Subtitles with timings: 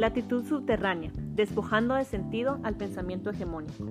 [0.00, 3.84] Latitud subterránea, despojando de sentido al pensamiento hegemónico.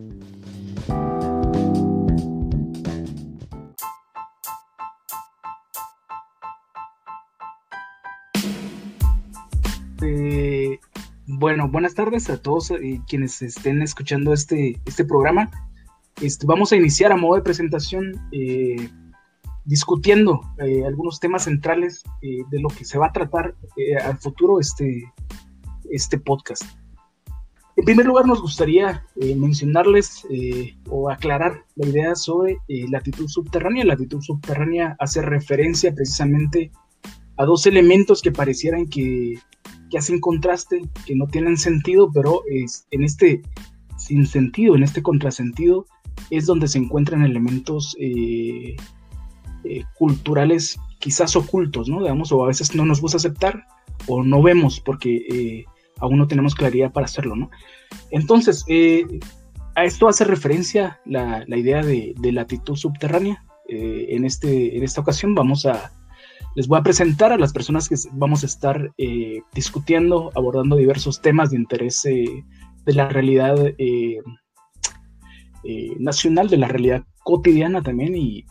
[10.01, 10.79] Eh,
[11.27, 15.51] bueno, buenas tardes a todos eh, quienes estén escuchando este, este programa.
[16.23, 18.89] Este, vamos a iniciar a modo de presentación eh,
[19.63, 20.41] discutiendo
[20.87, 23.53] algunos temas centrales de lo que se va a tratar
[24.03, 25.03] al futuro este,
[25.91, 26.63] este podcast.
[27.75, 29.05] En primer lugar, nos gustaría
[29.37, 30.27] mencionarles
[30.89, 33.85] o aclarar la idea sobre latitud subterránea.
[33.85, 36.71] La latitud subterránea hace referencia precisamente
[37.37, 39.39] a dos elementos que parecieran que
[39.89, 43.41] que hacen contraste, que no tienen sentido, pero en este
[43.97, 45.85] sin sentido, en este contrasentido,
[46.29, 48.75] es donde se encuentran elementos eh,
[49.63, 52.01] eh, culturales quizás ocultos, ¿no?
[52.01, 53.65] Digamos, o a veces no nos gusta aceptar
[54.07, 55.65] o no vemos porque eh,
[55.99, 57.49] aún no tenemos claridad para hacerlo, ¿no?
[58.11, 58.65] Entonces,
[59.75, 63.43] a esto hace referencia la, idea de, latitud subterránea.
[63.67, 65.91] en, este, en esta ocasión vamos a,
[66.55, 71.21] les voy a presentar a las personas que vamos a estar eh, discutiendo, abordando diversos
[71.21, 72.43] temas de interés eh,
[72.85, 74.19] de la realidad eh,
[75.99, 78.45] nacional, de la realidad cotidiana también y,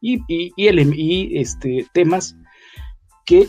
[0.00, 2.36] y, este, temas
[3.26, 3.46] que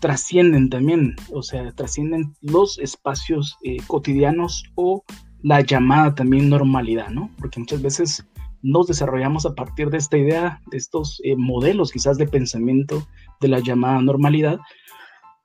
[0.00, 3.56] trascienden también, o sea, trascienden los espacios
[3.86, 5.04] cotidianos o
[5.42, 7.30] la llamada también normalidad, ¿no?
[7.38, 8.26] Porque muchas veces
[8.62, 13.06] nos desarrollamos a partir de esta idea, de estos eh, modelos quizás de pensamiento
[13.40, 14.58] de la llamada normalidad.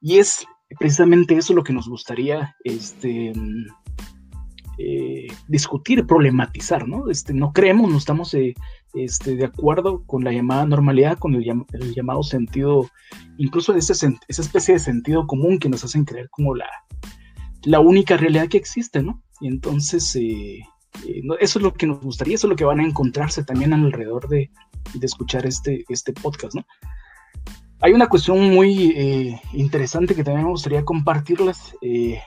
[0.02, 0.46] Y es
[0.80, 3.32] precisamente eso lo que nos gustaría este,
[4.80, 7.10] eh, discutir, problematizar, ¿no?
[7.10, 8.56] Este, no creemos, no estamos eh,
[8.94, 11.46] este, de acuerdo con la llamada normalidad, con el,
[11.96, 12.90] llamado sentido,
[13.38, 13.94] incluso esa
[14.28, 16.68] especie de sentido común que nos hacen creer como la,
[17.64, 19.22] la única realidad que existe, ¿no?
[19.40, 20.62] Y entonces eh,
[21.40, 24.28] eso es lo que nos gustaría, eso es lo que van a encontrarse también alrededor
[24.28, 24.52] de,
[25.02, 26.56] escuchar este, este podcast.
[27.84, 31.76] Hay una cuestión muy eh, interesante que también me gustaría compartirles.
[31.82, 32.20] Eh,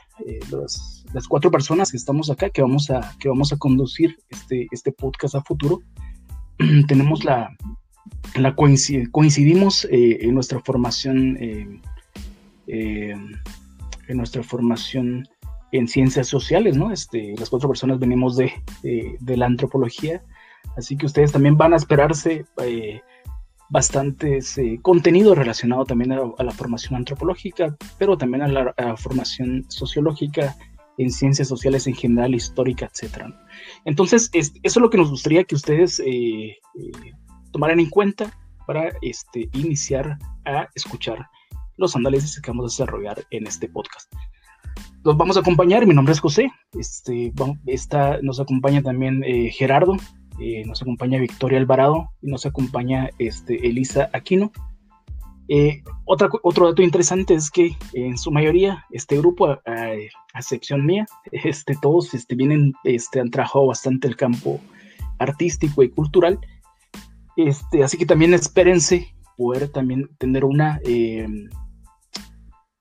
[1.13, 4.93] las cuatro personas que estamos acá, que vamos a, que vamos a conducir este, este
[4.93, 5.81] podcast a futuro,
[6.89, 7.57] tenemos la,
[8.37, 11.81] la coincidimos en nuestra formación, en
[14.09, 15.29] nuestra formación
[15.75, 16.93] en ciencias sociales, ¿no?
[16.93, 20.23] Este, las cuatro personas venimos de, de, la antropología,
[20.77, 23.01] así que ustedes también van a esperarse eh,
[23.71, 30.55] bastantes eh, contenido relacionado también a, la formación antropológica, pero también a la, formación sociológica
[30.99, 33.25] en ciencias sociales en general, histórica, etc.
[33.85, 36.57] Entonces, eso es lo que nos gustaría que ustedes eh,
[37.53, 38.33] tomaran en cuenta
[38.67, 41.27] para este, iniciar a escuchar
[41.77, 44.13] los análisis que vamos a desarrollar en este podcast
[45.05, 45.87] los vamos a acompañar.
[45.87, 46.51] Mi nombre es José.
[46.79, 47.33] Este,
[47.67, 49.97] está, nos acompaña también eh, Gerardo,
[50.41, 54.51] eh, nos acompaña Victoria Alvarado y nos acompaña este, Elisa Aquino.
[55.49, 59.61] Eh, otra, otro dato interesante es que en su mayoría este grupo, a,
[60.33, 64.61] a, sección mía, este, todos este, vienen, este, han trabajado bastante el campo
[65.19, 66.39] artístico y cultural.
[67.37, 70.79] Este, así que también espérense poder también tener una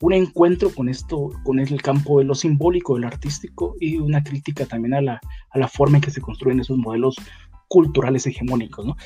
[0.03, 4.21] un encuentro con esto, con el campo de lo simbólico, de lo artístico y una
[4.21, 7.15] crítica también a la, a la forma en que se construyen esos modelos
[7.69, 8.85] culturales hegemónicos.
[8.85, 8.97] ¿no?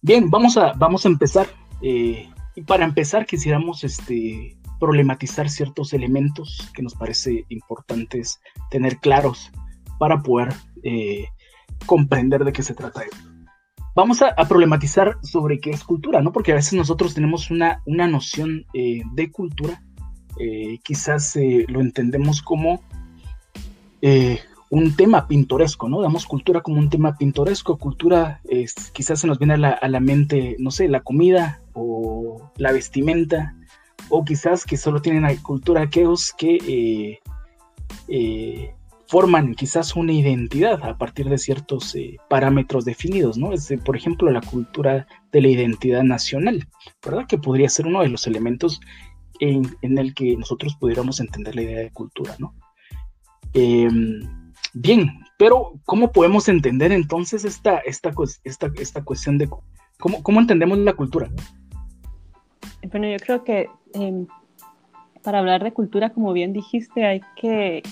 [0.00, 1.48] Bien, vamos a, vamos a empezar.
[1.82, 8.40] Eh, y para empezar quisiéramos este, problematizar ciertos elementos que nos parece importantes
[8.70, 9.50] tener claros
[9.98, 10.52] para poder
[10.82, 11.26] eh,
[11.86, 13.28] comprender de qué se trata esto.
[13.94, 16.32] Vamos a, problematizar sobre qué es cultura, ¿no?
[16.32, 19.82] Porque a veces nosotros tenemos una, una noción eh, de cultura
[20.38, 22.82] eh, quizás lo entendemos como
[24.72, 26.00] un tema pintoresco, ¿no?
[26.00, 28.40] Damos cultura como un tema pintoresco, cultura
[28.94, 33.54] quizás se nos viene a la, mente, no sé, la comida o la vestimenta,
[34.08, 37.20] o quizás que solo tienen cultura aquellos que
[39.08, 41.94] forman quizás una identidad a partir de ciertos
[42.30, 43.50] parámetros definidos, ¿no?
[43.84, 46.66] Por ejemplo, la cultura de la identidad nacional,
[47.04, 47.26] ¿verdad?
[47.28, 48.80] Que podría ser uno de los elementos
[49.38, 52.54] en, el que nosotros pudiéramos entender la idea de cultura, ¿no?
[54.74, 58.12] Bien, pero ¿cómo podemos entender entonces esta, esta,
[58.44, 59.48] esta, esta cuestión de
[59.98, 61.28] cómo, cómo entendemos la cultura?
[62.90, 64.26] Bueno, yo creo que em,
[65.22, 67.82] para hablar de cultura, como bien dijiste, hay que,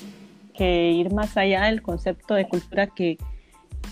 [0.55, 3.19] que, ir más allá del concepto de cultura que,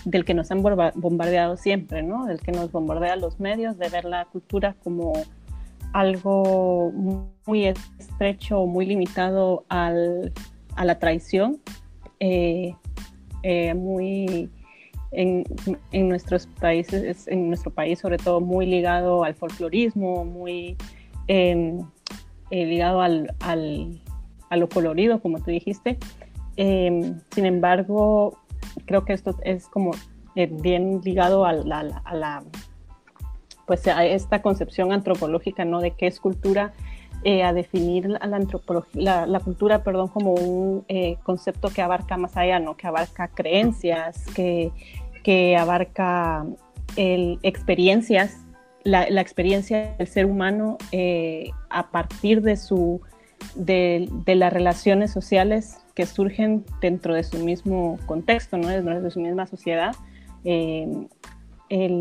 [0.05, 2.25] del que nos han bombardeado siempre, ¿no?
[2.25, 5.13] Del que nos bombardea los medios, de ver la cultura como
[5.93, 6.91] algo
[7.45, 10.33] muy estrecho, muy limitado al,
[10.75, 11.59] a la traición,
[12.19, 12.75] eh,
[13.43, 14.49] eh, muy
[15.11, 15.43] en,
[15.91, 20.77] en, nuestros países, en nuestro país sobre todo muy ligado al folclorismo, muy
[21.27, 21.79] em,
[22.51, 24.01] eh, ligado al, al,
[24.49, 25.97] a lo colorido, como tú dijiste.
[26.57, 28.37] Em, sin embargo,
[28.85, 29.91] creo que esto es como
[30.35, 32.43] bien ligado a a la
[33.69, 35.79] pues a esta concepción antropológica, ¿no?
[35.79, 36.73] De qué es cultura,
[37.23, 38.19] eh, a definir la,
[38.93, 42.77] la, la, cultura, perdón, como un eh, concepto que abarca más allá, ¿no?
[42.77, 44.71] Que abarca creencias, que,
[45.23, 46.45] que abarca
[46.95, 48.37] experiencias,
[48.83, 53.01] la, experiencia del ser humano eh, a partir de su
[53.55, 58.67] de, de, las relaciones sociales que surgen dentro de su mismo contexto, ¿no?
[58.67, 59.95] dentro de su misma sociedad,
[60.43, 61.07] en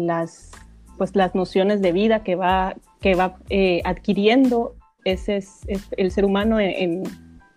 [0.07, 0.51] las
[0.99, 5.61] pues las nociones de vida que va, que va eh, adquiriendo ese es,
[5.97, 7.05] el ser humano en,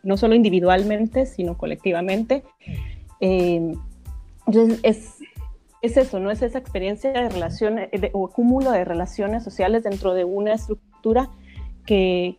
[0.03, 2.43] no solo individualmente, sino colectivamente.
[3.19, 3.73] Eh,
[4.47, 5.19] entonces, es,
[5.81, 6.31] es, eso, ¿no?
[6.31, 11.29] Es esa experiencia de relaciones o cúmulo de relaciones sociales dentro de una estructura
[11.85, 12.38] que,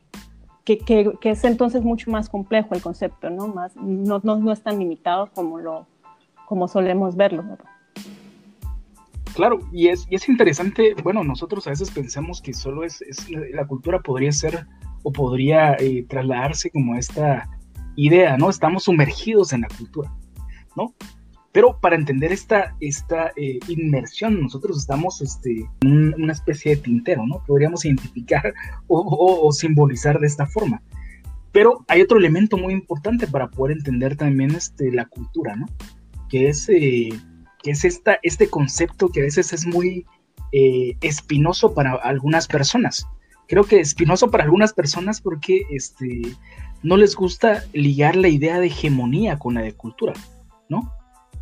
[0.64, 3.48] que, que, es entonces mucho más complejo el concepto, ¿no?
[3.48, 5.86] Más, no, no, no es tan limitado como, lo,
[6.46, 7.44] como solemos verlo.
[9.34, 13.66] Claro, y es, y es interesante, bueno, nosotros a veces pensamos que solo es, la
[13.66, 14.66] cultura podría ser
[15.02, 17.48] o podría eh, trasladarse como esta
[17.96, 18.50] idea, ¿no?
[18.50, 20.12] Estamos sumergidos en la cultura,
[20.76, 20.94] ¿no?
[21.52, 27.26] Pero para entender esta, esta eh, inmersión, nosotros estamos este, en una especie de tintero,
[27.26, 27.42] ¿no?
[27.46, 28.54] Podríamos identificar
[28.86, 30.82] o, simbolizar de esta forma.
[31.52, 35.66] Pero hay otro elemento muy importante para poder entender también este, la cultura, ¿no?
[36.30, 37.10] Que es eh,
[37.62, 40.06] que es esta, este concepto que a veces es muy
[41.00, 43.06] espinoso para algunas personas.
[43.48, 46.22] Creo que espinoso para algunas personas porque este,
[46.82, 50.14] no les gusta ligar la idea de hegemonía con la de cultura,
[50.68, 50.92] ¿no?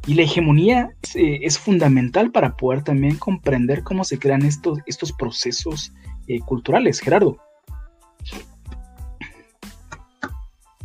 [0.07, 5.13] Y la hegemonía eh, es fundamental para poder también comprender cómo se crean estos, estos
[5.13, 5.93] procesos
[6.27, 7.01] eh, culturales.
[7.01, 7.37] Gerardo.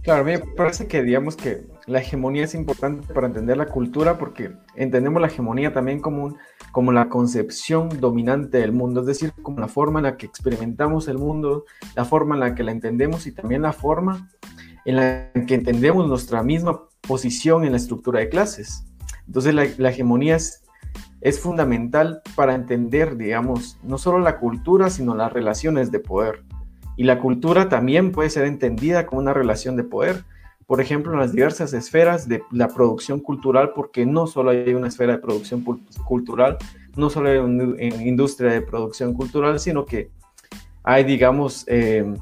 [0.06, 4.52] Claro, me parece que digamos que la hegemonía es importante para entender la cultura porque
[4.76, 6.38] entendemos la hegemonía también como,
[6.76, 11.08] como la concepción dominante del mundo, es decir, como la forma en la que experimentamos
[11.08, 11.64] el mundo,
[11.96, 14.30] la forma en la que la entendemos y también la forma
[14.84, 18.84] en la que entendemos nuestra misma posición en la estructura de clases.
[19.26, 20.66] Entonces la, hegemonía es,
[21.22, 26.44] es fundamental para entender, digamos, no solo la cultura, sino las relaciones de poder.
[26.98, 30.26] Y la cultura también puede ser entendida como una relación de poder,
[30.68, 34.88] por ejemplo, en las diversas esferas de la producción cultural, porque no solo hay una
[34.88, 35.64] esfera de producción
[36.06, 36.58] cultural,
[36.96, 40.10] no solo hay una industria de producción cultural, sino que
[40.84, 42.16] hay, digamos, em,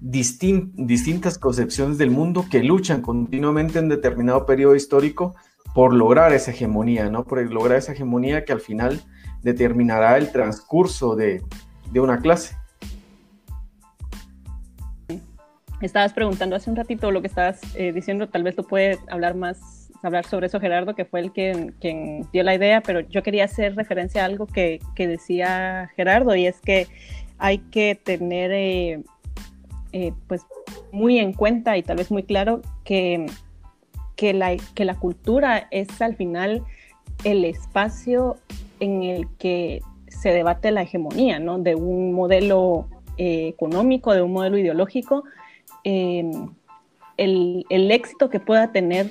[0.00, 5.34] distintas concepciones del mundo que luchan continuamente en determinado periodo histórico
[5.74, 7.24] por lograr esa hegemonía, ¿no?
[7.24, 9.02] Por lograr esa hegemonía que al final
[9.42, 11.42] determinará el transcurso de
[11.94, 12.59] una clase.
[15.86, 19.34] Estabas preguntando hace un ratito lo que estabas eh, diciendo, tal vez tú puedes hablar
[19.34, 23.22] más, hablar sobre eso Gerardo, que fue el quien, quien dio la idea, pero yo
[23.22, 26.86] quería hacer referencia a algo que, que decía Gerardo y es que
[27.38, 29.02] hay que tener eh,
[29.92, 30.42] eh, pues
[30.92, 33.26] muy en cuenta y tal vez muy claro que,
[34.16, 36.62] que, la, que la cultura es al final
[37.24, 38.36] el espacio
[38.80, 41.58] en el que se debate la hegemonía, ¿no?
[41.58, 42.88] De un modelo
[43.22, 45.24] económico, de un modelo ideológico,
[45.84, 46.48] Em,
[47.16, 49.10] el, éxito que pueda tener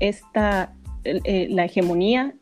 [0.00, 0.74] esta,
[1.04, 2.34] eh, la hegemonía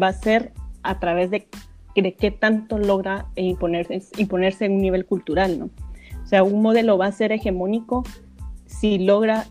[0.00, 1.46] va a ser a través de,
[1.94, 5.70] de qué tanto logra imponerse, imponerse en un nivel cultural, ¿no?
[6.24, 8.04] O sea, un modelo va a ser hegemónico
[8.66, 9.46] si logra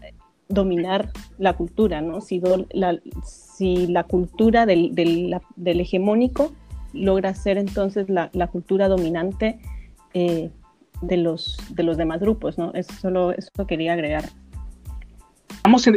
[0.48, 2.22] dominar la cultura, ¿no?
[2.22, 6.52] Si, la, si la cultura del, del, hegemónico
[6.94, 9.60] logra ser entonces la, la cultura dominante
[10.14, 10.52] eh,
[11.02, 12.74] de los, de los demás grupos, ¿no?
[12.74, 14.30] Eso solo eso quería agregar.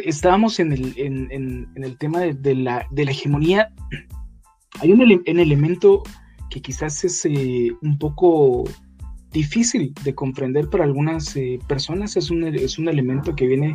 [0.04, 3.72] estábamos en el, en, el tema de, la, de, la, hegemonía.
[4.80, 6.02] Hay un, elemento
[6.50, 8.64] que quizás es eh, un poco
[9.32, 12.16] difícil de comprender para algunas eh, personas.
[12.16, 13.74] Es un, es un elemento que viene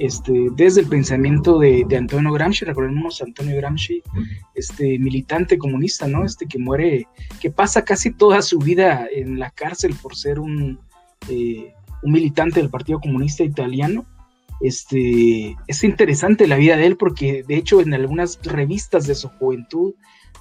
[0.00, 4.02] este, desde el pensamiento de, Antonio Gramsci, recordemos a Antonio Gramsci,
[4.54, 6.24] este militante comunista, ¿no?
[6.24, 7.06] Este que muere,
[7.38, 10.80] que pasa casi toda su vida en la cárcel por ser un,
[11.28, 14.06] eh, un militante del Partido Comunista Italiano.
[14.62, 19.28] Este, es interesante la vida de él porque de hecho en algunas revistas de su
[19.28, 19.92] juventud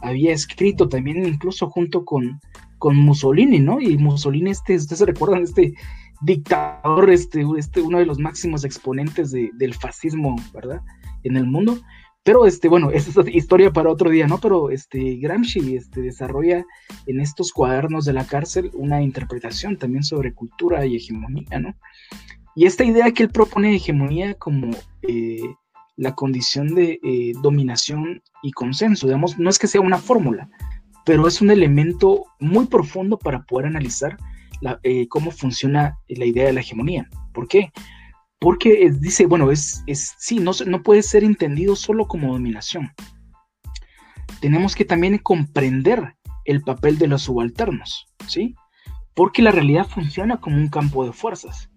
[0.02, 2.40] había escrito también incluso junto con,
[2.78, 3.82] con Mussolini, ¿no?
[3.82, 5.74] Y Mussolini, este, ustedes recuerdan, este
[6.22, 10.82] dictador, este, este, uno de los máximos exponentes del fascismo, ¿verdad?
[11.24, 11.80] En el mundo.
[12.24, 14.40] Pero, este, bueno, esa es historia para otro día, ¿no?
[14.40, 16.66] Pero este, Gramsci este, desarrolla
[17.06, 21.76] en estos cuadernos de la cárcel una interpretación también sobre cultura y hegemonía, ¿no?
[22.56, 24.72] Y esta idea que él propone de hegemonía como
[25.04, 25.42] eh,
[25.96, 30.50] la condición de eh, dominación y consenso, digamos, no es que sea una fórmula,
[31.06, 34.18] pero es un elemento muy profundo para poder analizar
[34.84, 37.10] eh, cómo funciona la idea de la hegemonía.
[37.34, 37.72] ¿Por qué?
[38.40, 42.92] Porque dice, bueno, es, es sí, no, no puede ser entendido solo como dominación.
[44.40, 48.56] Tenemos que también comprender el papel de los subalternos, ¿sí?
[49.14, 51.70] Porque la realidad funciona como un campo de fuerzas.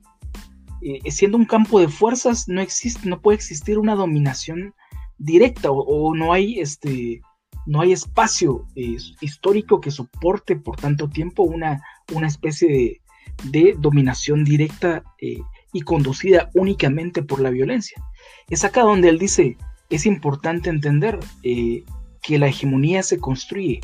[0.81, 4.75] Eh, siendo un campo de fuerzas, no existe, no puede existir una dominación
[5.19, 7.21] directa o, no hay este,
[7.67, 13.01] no hay espacio histórico que soporte por tanto tiempo una, una especie
[13.45, 15.41] de, dominación directa eh,
[15.73, 18.03] y conducida únicamente por la violencia.
[18.49, 19.57] Es acá donde él dice,
[19.91, 21.85] es importante entender eh,
[22.23, 23.81] que la hegemonía se construye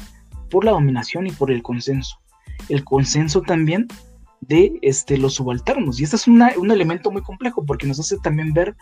[0.51, 2.19] por la dominación y por el consenso.
[2.69, 3.89] El consenso también
[4.41, 6.01] de este, los subalternos.
[6.01, 8.77] Y este es un elemento muy complejo porque nos hace también ver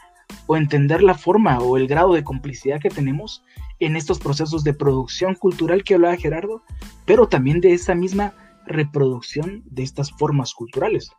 [0.46, 3.42] o entender la forma o el grado de complicidad que tenemos
[3.78, 6.62] en estos procesos de producción cultural que hablaba Gerardo,
[7.04, 8.34] pero también de esa misma
[8.66, 11.10] reproducción de estas formas culturales.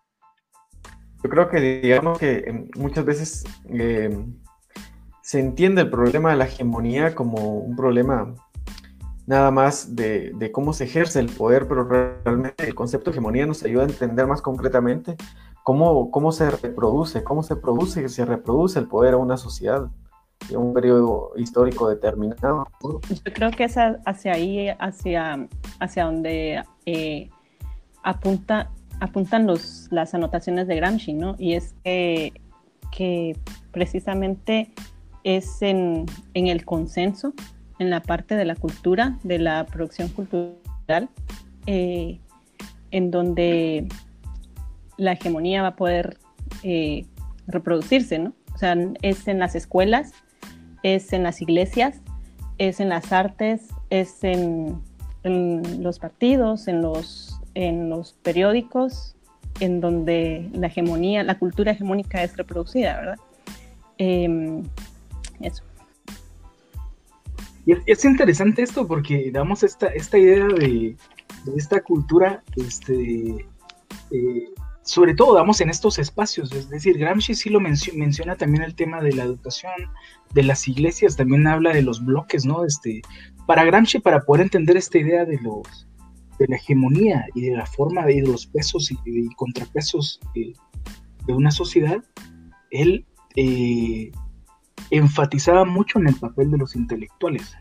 [1.24, 4.36] Yo creo que digamos que em, muchas veces em,
[5.22, 8.34] se entiende el problema de la hegemonía como un problema
[9.26, 13.62] nada más de, cómo se ejerce el poder, pero realmente el concepto de hegemonía nos
[13.64, 15.18] ayuda a entender más concretamente
[15.64, 19.92] cómo, cómo se reproduce, cómo se produce y se reproduce el poder a una sociedad
[20.50, 22.68] en un periodo histórico determinado.
[22.82, 25.48] Yo creo que es hacia ahí, hacia,
[25.80, 27.30] hacia donde eh,
[28.04, 31.36] apunta, apuntan los, las anotaciones de Gramsci, ¿no?
[31.38, 32.34] Y es que,
[32.92, 33.38] que
[33.72, 34.72] precisamente
[35.24, 37.34] es en, en, el consenso,
[37.80, 41.10] en la parte de la cultura, de la producción cultural,
[41.66, 42.20] eh,
[42.92, 43.88] en donde
[44.98, 46.18] la hegemonía va a poder
[46.64, 47.06] eh,
[47.48, 48.34] reproducirse, ¿no?
[48.54, 50.14] O sea, es en las escuelas,
[50.96, 52.02] es en las iglesias,
[52.58, 54.82] es en las artes, es en,
[55.24, 59.16] los partidos, en los en los periódicos
[59.60, 63.18] en donde la hegemonía, la cultura hegemónica es reproducida, ¿verdad?
[63.98, 64.64] Em,
[65.42, 65.64] eso.
[67.66, 70.96] Es, interesante esto porque damos esta, esta idea de,
[71.56, 73.48] esta cultura, este,
[74.12, 74.50] eh,
[74.88, 79.02] sobre todo damos en estos espacios, es decir, Gramsci sí lo menciona también el tema
[79.02, 79.74] de la educación,
[80.34, 82.64] de las iglesias, también habla de los bloques, ¿no?
[82.64, 83.02] Este,
[83.46, 85.90] para Gramsci, para poder entender esta idea de los,
[86.40, 90.54] de la hegemonía y de la forma de, los pesos y, contrapesos de,
[91.34, 92.02] una sociedad,
[92.72, 94.10] él eh,
[94.90, 97.58] enfatizaba mucho en el papel de los intelectuales.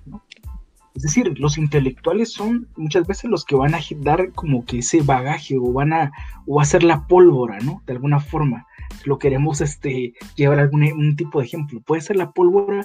[0.96, 5.02] Es decir, los intelectuales son muchas veces los que van a dar como que ese
[5.02, 6.10] bagaje o van a
[6.46, 7.82] o hacer la pólvora, ¿no?
[7.86, 8.66] De alguna forma.
[9.04, 11.82] Lo queremos este, llevar algún un tipo de ejemplo.
[11.82, 12.84] Puede ser la pólvora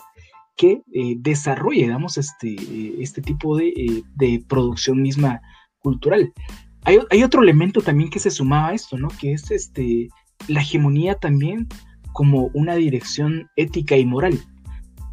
[0.57, 2.55] que eh, desarrolle, digamos, este,
[3.01, 5.41] este tipo de, eh, de producción misma
[5.79, 6.33] cultural.
[6.83, 9.07] Hay, otro elemento también que se sumaba a esto, ¿no?
[9.07, 10.09] Que es este,
[10.47, 11.67] la hegemonía también
[12.11, 14.39] como una dirección ética y moral,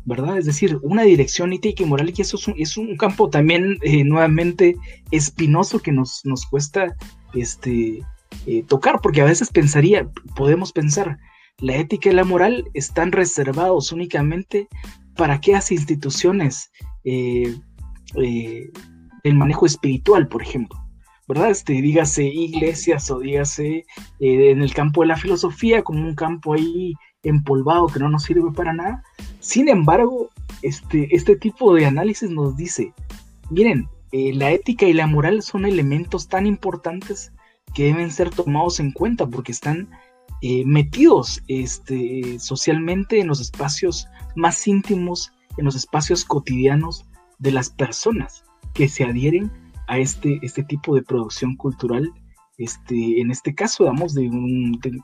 [0.08, 0.38] ¿verdad?
[0.38, 4.74] Es decir, una dirección ética y moral, y eso es un, campo también eh, nuevamente
[5.10, 6.96] espinoso que nos, nos cuesta
[7.34, 8.02] este,
[8.46, 11.18] eh, tocar, porque a veces pensaría, podemos pensar,
[11.58, 14.66] la ética y la moral están reservados únicamente
[15.14, 16.70] para aquellas instituciones
[17.04, 17.54] eh,
[18.14, 20.78] el manejo espiritual, por ejemplo.
[21.28, 21.50] ¿verdad?
[21.50, 23.84] Este, dígase iglesias o dígase
[24.18, 28.24] eh, en el campo de la filosofía como un campo ahí empolvado que no nos
[28.24, 29.02] sirve para nada.
[29.40, 30.30] Sin embargo,
[30.62, 32.92] este, este tipo de análisis nos dice,
[33.50, 37.32] miren, eh, la ética y la moral son elementos tan importantes
[37.74, 39.88] que deben ser tomados en cuenta porque están
[40.40, 47.04] eh, metidos este, socialmente en los espacios más íntimos, en los espacios cotidianos
[47.38, 49.50] de las personas que se adhieren
[49.88, 52.12] a este, este tipo de producción cultural,
[52.58, 54.28] este, en este caso, damos de,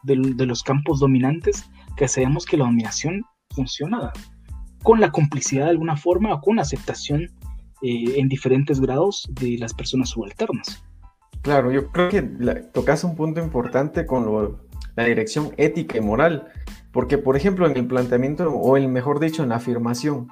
[0.02, 3.24] de, los campos dominantes, que sabemos que la dominación
[3.54, 4.12] funciona
[4.82, 7.22] con la complicidad de alguna forma o con aceptación
[7.82, 10.84] eh, en diferentes grados de las personas subalternas.
[11.42, 12.22] Claro, yo creo que
[12.72, 14.58] tocas un punto importante con
[14.96, 16.48] la dirección ética y moral,
[16.92, 20.28] porque por ejemplo en el planteamiento, o el mejor dicho, en la afirmación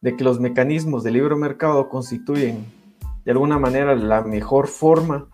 [0.00, 2.66] de que los mecanismos del libre mercado constituyen
[3.24, 5.28] de alguna manera la mejor forma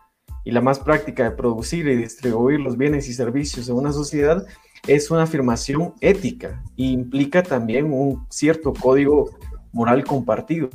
[0.44, 4.46] y la más práctica de producir y distribuir los bienes y servicios en una sociedad
[4.86, 9.30] es una afirmación ética e implica también un cierto código
[9.72, 10.70] moral compartido.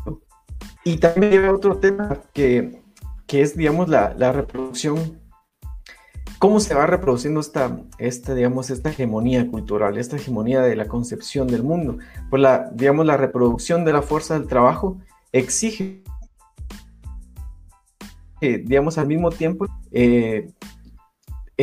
[0.84, 2.82] Y también hay otro tema que,
[3.28, 5.20] que es, digamos, la, la, reproducción,
[6.40, 11.48] cómo se va reproduciendo esta, esta, digamos, esta hegemonía cultural, esta hegemonía de la concepción
[11.48, 11.98] del mundo.
[12.30, 15.00] Pues la, digamos, la reproducción de la fuerza del trabajo
[15.32, 16.04] exige,
[18.42, 20.52] eh, digamos, al mismo tiempo, eh,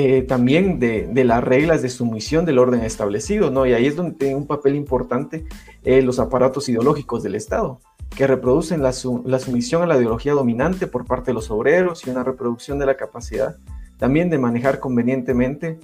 [0.00, 3.66] eh, también de, de, las reglas de sumisión del orden establecido, ¿no?
[3.66, 5.44] Y ahí es donde tienen un papel importante
[5.84, 7.80] los aparatos ideológicos del Estado
[8.16, 12.24] que reproducen la, sumisión a la ideología dominante por parte de los obreros y una
[12.24, 13.56] reproducción de la capacidad
[13.98, 15.78] también de manejar convenientemente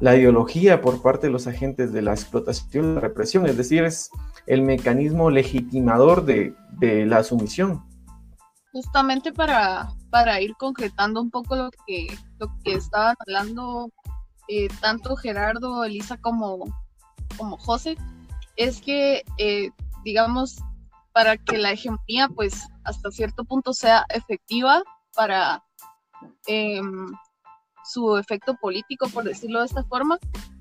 [0.00, 3.84] la ideología por parte de los agentes de la explotación y la represión, es decir,
[3.84, 4.10] es
[4.46, 7.82] el mecanismo legitimador de, la sumisión.
[8.72, 12.06] Justamente para, para, ir concretando un poco lo que,
[12.38, 13.90] lo que estaban hablando
[14.48, 16.64] eh, tanto Gerardo, Elisa como,
[17.36, 17.96] como José,
[18.56, 19.70] es que, eh,
[20.04, 20.58] digamos,
[21.12, 24.82] para que la hegemonía, pues, hasta cierto punto sea efectiva
[25.14, 25.62] para
[26.46, 27.12] em,
[27.84, 30.18] su efecto político, por decirlo de esta forma,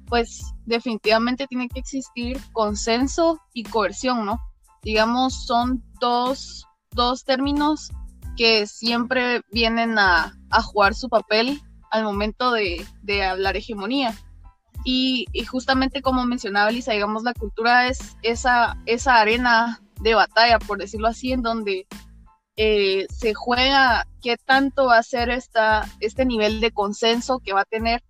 [0.08, 4.40] pues definitivamente tiene que existir consenso y coerción, ¿no?
[4.82, 7.92] Digamos, son dos, dos términos
[8.40, 14.16] que siempre vienen a, a, jugar su papel al momento de, de hablar hegemonía.
[14.86, 20.58] Y, y, justamente como mencionaba Lisa, digamos, la cultura es esa, esa arena de batalla,
[20.58, 21.86] por decirlo así, en donde
[22.56, 27.62] eh, se juega qué tanto va a ser esta, este nivel de consenso que va
[27.62, 28.02] a tener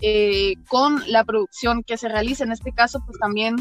[0.00, 2.42] eh, con la producción que se realiza.
[2.42, 3.54] En este caso, pues también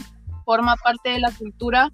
[0.45, 1.91] forma parte de la cultura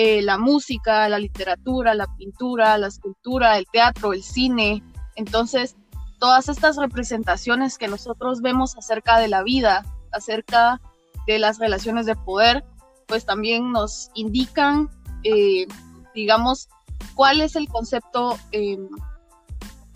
[0.00, 4.80] eh, la música, la literatura, la pintura, la escultura, el teatro, el cine.
[5.16, 5.74] Entonces,
[6.20, 10.80] todas estas representaciones que nosotros vemos acerca de la vida, acerca
[11.26, 12.64] de las relaciones de poder,
[13.08, 14.88] pues también nos indican
[15.24, 15.66] eh,
[16.14, 16.68] digamos,
[17.16, 18.88] cuál es el concepto em,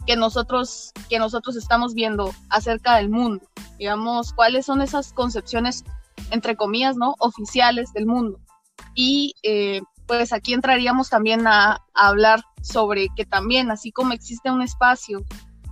[0.04, 3.46] que, nosotros, que nosotros estamos viendo acerca del mundo,
[3.78, 5.84] digamos, cuáles son esas concepciones,
[6.32, 7.14] entre comillas, ¿no?
[7.20, 8.40] Oficiales del mundo.
[8.96, 14.62] Y eh, pues aquí entraríamos también a, hablar sobre que también, así como existe un
[14.62, 15.24] espacio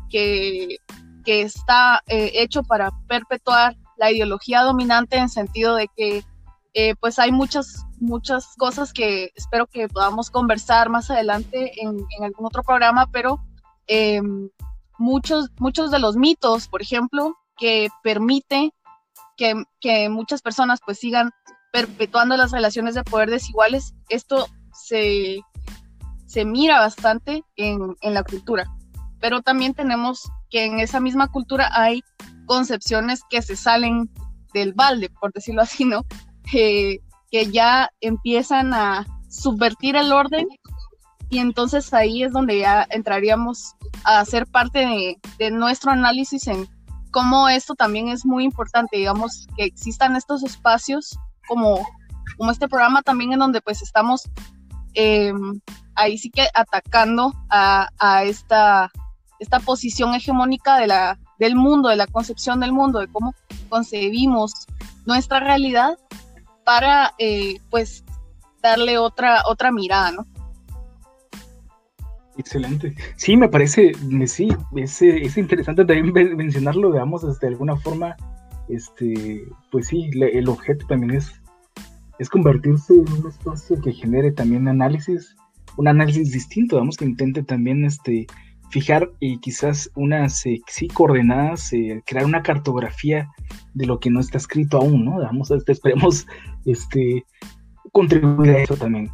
[0.09, 0.77] que,
[1.25, 6.25] que está eh, hecho para perpetuar la ideología dominante en sentido de que
[6.73, 12.47] eh, pues hay muchas, muchas cosas que espero que podamos conversar más adelante en, algún
[12.47, 13.41] otro programa, pero
[13.87, 14.49] em,
[14.99, 18.73] muchos, muchos de los mitos, por ejemplo, que permite
[19.37, 21.31] que, muchas personas pues sigan
[21.71, 25.41] perpetuando las relaciones de poder desiguales, esto se,
[26.27, 28.67] se mira bastante en, en la cultura.
[29.21, 32.03] Pero también tenemos que en esa misma cultura hay
[32.47, 34.11] concepciones que se salen
[34.53, 36.05] del balde, por decirlo así, ¿no?
[36.51, 37.01] que,
[37.53, 40.49] ya empiezan a subvertir el orden
[41.29, 46.67] y entonces ahí es donde ya entraríamos a hacer parte de, nuestro análisis en
[47.13, 51.17] cómo esto también es muy importante, digamos, que existan estos espacios
[51.51, 51.85] como,
[52.39, 54.31] como este programa también en donde pues estamos
[54.95, 55.61] em,
[55.97, 58.93] ahí sí que atacando a, a, esta,
[59.41, 63.35] esta posición hegemónica de la, del mundo, de la concepción del mundo, de cómo
[63.69, 64.53] concebimos
[65.07, 65.99] nuestra realidad
[66.65, 68.05] para eh, pues
[68.63, 70.27] darle otra, otra mirada, ¿no?
[72.37, 72.95] Excelente.
[73.17, 73.93] Sí, me parece,
[74.27, 78.17] sí, es, es interesante también mencionarlo, digamos, de alguna forma,
[78.69, 81.40] este, pues sí, el objeto también es,
[82.21, 85.35] es convertirse en un espacio que genere también análisis,
[85.79, 88.27] un análisis distinto, digamos, que intente también, este,
[88.69, 93.31] fijar y quizás unas eh, sí coordenadas, eh, crear una cartografía
[93.73, 95.17] de lo que no está escrito aún, ¿no?
[95.17, 96.27] Vamos, esperemos
[96.67, 97.25] este,
[97.91, 99.11] contribuir a eso también.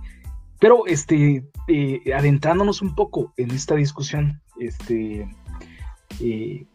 [0.59, 5.29] Pero este, eh, adentrándonos un poco en esta discusión, este,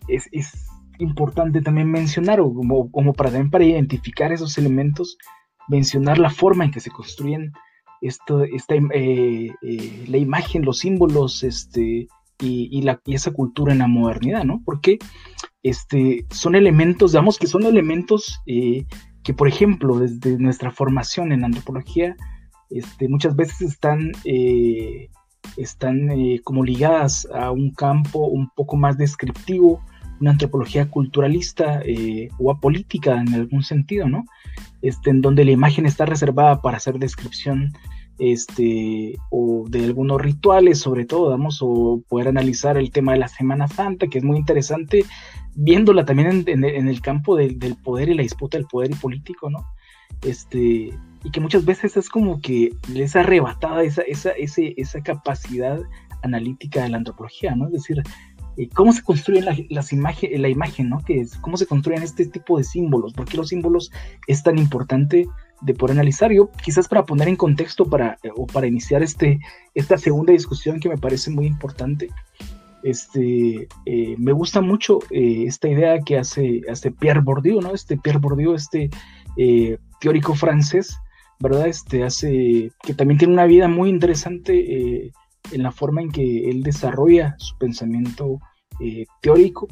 [0.07, 0.67] es, es,
[0.99, 5.17] importante también mencionar, o como, como para, también para identificar esos elementos,
[5.71, 7.53] mencionar la forma en que se construyen
[8.01, 12.07] esto, esta, la imagen, los símbolos, este,
[12.41, 14.61] y, la, esa cultura en la modernidad, ¿no?
[14.65, 14.99] Porque
[15.63, 18.85] este, son elementos, digamos que son elementos eh,
[19.23, 22.15] que, por ejemplo, desde nuestra formación en antropología,
[22.69, 25.09] este, muchas veces están, eh,
[25.57, 29.83] están eh, como ligadas a un campo un poco más descriptivo,
[30.21, 31.81] una antropología culturalista
[32.37, 34.23] o apolítica en algún sentido, ¿no?
[34.81, 37.73] Este, en donde la imagen está reservada para hacer descripción
[38.19, 43.27] este, o de algunos rituales, sobre todo, vamos, o poder analizar el tema de la
[43.27, 45.05] Semana Santa, que es muy interesante,
[45.55, 49.65] viéndola también en, el campo del, poder y la disputa del poder y político, ¿no?
[50.21, 55.79] Este, y que muchas veces es como que les arrebatada esa, esa, esa capacidad
[56.21, 57.65] analítica de la antropología, ¿no?
[57.65, 58.03] Es decir, eh,
[58.73, 60.99] cómo se construyen las imágenes, la imagen, ¿no?
[60.99, 63.91] Que es, cómo se construyen este tipo de símbolos, por qué los símbolos
[64.27, 65.27] es tan importante
[65.61, 66.31] de poder analizar.
[66.31, 69.39] Yo quizás para poner en contexto para, eh, o para iniciar este,
[69.73, 72.09] esta segunda discusión que me parece muy importante,
[72.83, 77.73] este, eh, me gusta mucho esta idea que hace, hace Pierre Bourdieu, ¿no?
[77.73, 78.89] Este Pierre Bourdieu, este
[79.99, 80.97] teórico francés,
[81.39, 81.67] ¿verdad?
[81.67, 85.11] Este hace, que también tiene una vida muy interesante
[85.51, 88.39] en la forma en que él desarrolla su pensamiento
[88.79, 89.67] eh, teórico.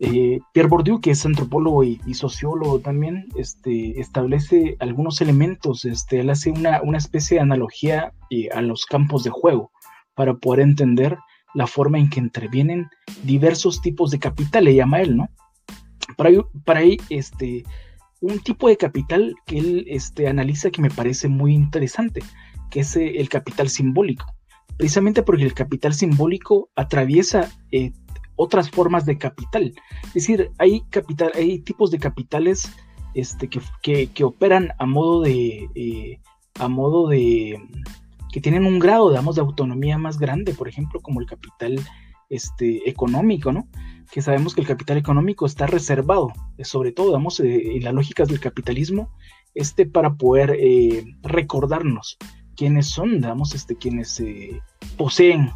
[0.00, 6.30] Eh, Pierre Bourdieu, que es antropólogo y, sociólogo también, este, establece algunos elementos, este, él
[6.30, 9.72] hace una, especie de analogía eh, a los campos de juego
[10.14, 11.18] para poder entender
[11.54, 12.88] la forma en que intervienen
[13.24, 15.28] diversos tipos de capital, le llama él, ¿no?
[16.16, 16.30] Para,
[16.64, 17.64] para ahí, este,
[18.20, 22.22] un tipo de capital que él este, analiza que me parece muy interesante,
[22.70, 24.37] que es el capital simbólico
[24.78, 27.92] precisamente porque el capital simbólico atraviesa eh,
[28.36, 29.74] otras formas de capital.
[30.06, 32.72] Es decir, hay, capital, hay tipos de capitales
[33.12, 35.68] este, que, operan a modo de...
[35.74, 36.20] Eh,
[36.60, 37.60] a modo de
[38.32, 41.80] que tienen un grado, digamos, de autonomía más grande, por ejemplo, como el capital
[42.28, 43.68] este, económico, ¿no?
[44.10, 48.28] Que sabemos que el capital económico está reservado, eh, sobre todo, digamos, en las lógicas
[48.28, 49.10] del capitalismo,
[49.54, 50.58] este, para poder
[51.22, 52.18] recordarnos
[52.58, 54.60] quiénes son, digamos, este, quienes eh,
[54.96, 55.52] poseen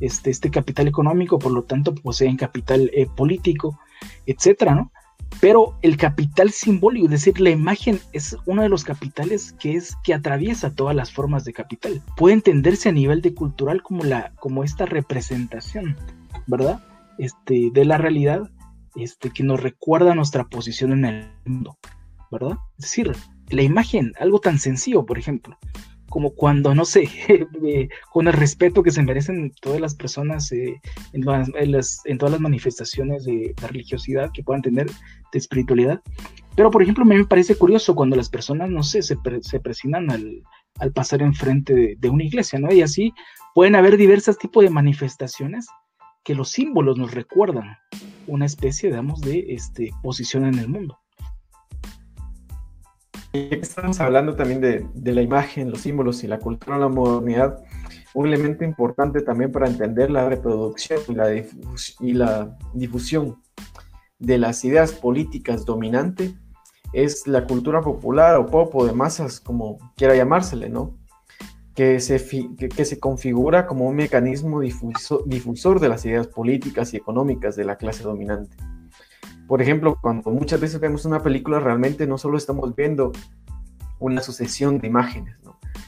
[0.00, 3.78] este, este capital económico, por lo tanto poseen capital eh, político,
[4.24, 4.90] etcétera, ¿no?
[5.40, 9.94] Pero el capital simbólico, es decir, la imagen es uno de los capitales que es
[10.02, 12.00] que atraviesa todas las formas de capital.
[12.16, 15.94] Puede entenderse a nivel de cultural como la como esta representación,
[16.46, 16.82] ¿verdad?
[17.18, 18.50] Este de la realidad,
[18.94, 21.76] este que nos recuerda nuestra posición en el mundo,
[22.30, 22.56] ¿verdad?
[22.78, 23.12] Es decir,
[23.50, 25.58] la imagen, algo tan sencillo, por ejemplo,
[26.08, 30.80] como cuando, no sé, eh, con el respeto que se merecen todas las personas eh,
[31.12, 36.00] en, todas las manifestaciones de, religiosidad que puedan tener, de espiritualidad.
[36.54, 40.92] Pero, por ejemplo, me parece curioso cuando las personas, no sé, se, se presionan al,
[40.92, 42.72] pasar enfrente de, una iglesia, ¿no?
[42.72, 43.12] Y así
[43.54, 45.66] pueden haber diversos tipos de manifestaciones
[46.24, 47.76] que los símbolos nos recuerdan
[48.26, 50.98] una especie, digamos, de este, posición en el mundo
[53.50, 57.62] estamos hablando también de, la imagen, los símbolos y la cultura en la modernidad,
[58.14, 61.32] un elemento importante también para entender la reproducción y la,
[62.00, 63.36] y la difusión
[64.18, 66.34] de las ideas políticas dominantes
[66.92, 70.96] es la cultura popular o pop o de masas, como quiera llamársele, ¿no?
[71.74, 72.24] Que se,
[72.56, 77.76] que, se configura como un mecanismo difusor de las ideas políticas y económicas de la
[77.76, 78.56] clase dominante.
[79.46, 83.12] Por ejemplo, cuando muchas veces vemos una película, realmente no solo estamos viendo
[83.98, 85.36] una sucesión de imágenes,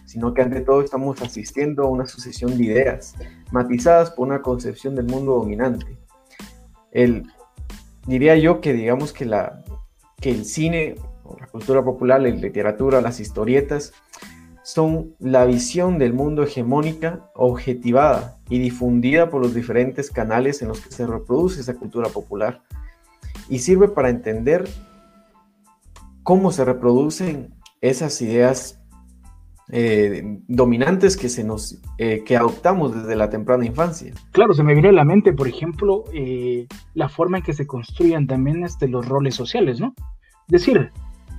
[0.05, 3.15] sino que ante todo estamos asistiendo a una sucesión de ideas,
[3.51, 5.99] matizadas por una concepción del mundo dominante.
[6.93, 7.27] El,
[8.07, 9.65] diría yo que digamos que, la,
[10.21, 10.95] que el cine,
[11.39, 13.93] la cultura popular, la literatura, las historietas,
[14.63, 20.81] son la visión del mundo hegemónica, objetivada y difundida por los diferentes canales en los
[20.81, 22.63] que se reproduce esa cultura popular
[23.49, 24.69] y sirve para entender
[26.23, 28.79] cómo se reproducen esas ideas
[29.71, 34.15] eh, dominantes que se nos eh, que adoptamos desde la temprana infancia.
[34.33, 37.67] Claro, se me viene a la mente, por ejemplo, eh, la forma en que se
[37.67, 39.95] construyen también este, los roles sociales, ¿no?
[40.49, 40.91] Es decir,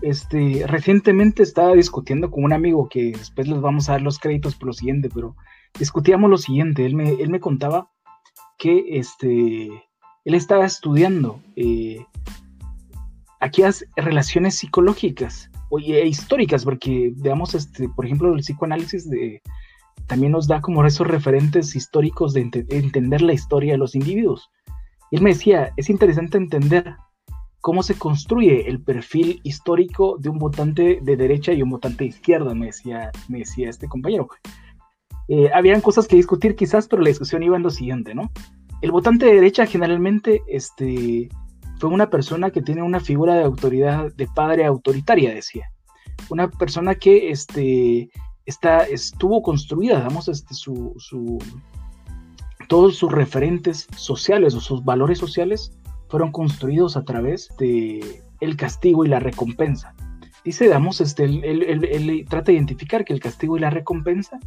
[0.04, 4.56] este, recientemente estaba discutiendo con un amigo que después les vamos a dar los créditos
[4.56, 5.36] por lo siguiente, pero
[5.78, 7.90] discutíamos lo siguiente, él me, él me contaba
[8.60, 9.70] que este,
[10.26, 12.06] él estaba estudiando eh,
[13.40, 19.08] aquellas relaciones psicológicas e históricas, porque, veamos, este, por ejemplo, el psicoanálisis
[20.08, 24.50] también nos da como esos referentes históricos de entender la historia de los individuos.
[25.12, 26.96] él me decía, es interesante entender
[27.62, 32.10] cómo se construye el perfil histórico de un votante de derecha y un votante de
[32.10, 34.28] izquierda, me decía, me decía este compañero.
[35.28, 38.32] Eh, habían cosas que discutir quizás, pero la discusión iba en lo siguiente, ¿no?
[38.82, 41.30] El votante de derecha generalmente este,
[41.80, 45.72] fue una persona que tiene una figura de autoridad, de padre autoritaria, decía.
[46.30, 48.10] Una persona que este,
[48.46, 50.96] está, estuvo construida, digamos, este, su,
[52.68, 55.72] todos sus referentes sociales o sus valores sociales
[56.10, 59.94] fueron construidos a través de el castigo y la recompensa.
[60.44, 64.40] dice, digamos, este, él, trata de identificar que el castigo y la recompensa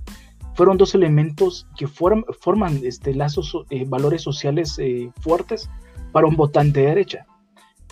[0.54, 5.70] fueron dos elementos que forman este, lazos, eh, valores sociales eh, fuertes
[6.12, 7.26] para un votante de derecha.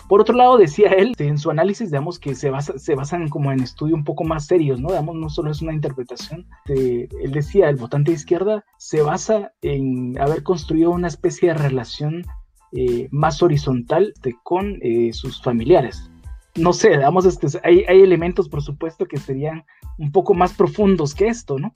[0.07, 3.51] Por otro lado, decía él, en su análisis, digamos, que se, basa, se basan como
[3.51, 4.89] en estudios un poco más serios, ¿no?
[4.89, 6.45] Digamos, no solo es una interpretación.
[6.65, 12.25] él decía, el votante de izquierda se basa en haber construido una especie de relación
[12.73, 14.79] eh, más horizontal con
[15.13, 16.11] sus familiares.
[16.55, 19.63] No sé, digamos, este, hay, hay, elementos, por supuesto, que serían
[19.97, 21.71] un poco más profundos que esto, ¿no?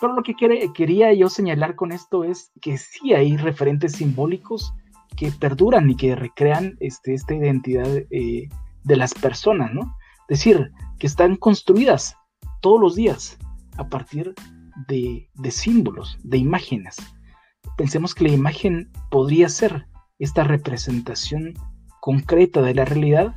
[0.00, 4.74] Pero lo que quiere, quería yo señalar con esto es que sí hay referentes simbólicos
[5.16, 8.48] que perduran y que recrean este, esta identidad eh,
[8.82, 9.96] de las personas, ¿no?
[10.28, 12.16] Es decir, que están construidas
[12.60, 13.38] todos los días
[13.76, 14.34] a partir
[14.88, 16.96] de, de símbolos, de imágenes.
[17.76, 19.86] Pensemos que la imagen podría ser
[20.18, 21.54] esta representación
[22.00, 23.36] concreta de la realidad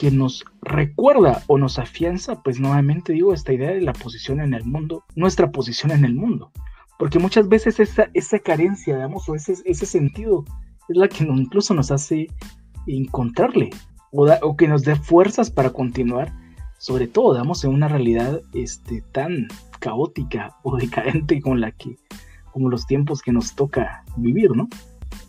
[0.00, 4.54] que nos recuerda o nos afianza, pues nuevamente digo, esta idea de la posición en
[4.54, 6.52] el mundo, nuestra posición en el mundo.
[6.98, 10.46] Porque muchas veces esa, esa carencia, digamos, o ese, ese sentido
[10.88, 12.28] es la que incluso nos hace
[12.86, 13.68] encontrarle
[14.10, 16.32] o, que nos dé fuerzas para continuar,
[16.78, 19.48] sobre todo, damos en una realidad este, tan
[19.80, 21.98] caótica o decadente con la que,
[22.52, 24.66] como los tiempos que nos toca vivir, ¿no?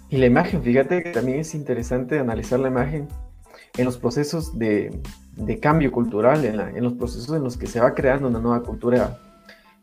[0.10, 3.10] Y la imagen, fíjate que también es interesante analizar la imagen
[3.78, 5.02] en los procesos de,
[5.62, 9.20] cambio cultural, en, en, los procesos en los que se va creando una nueva cultura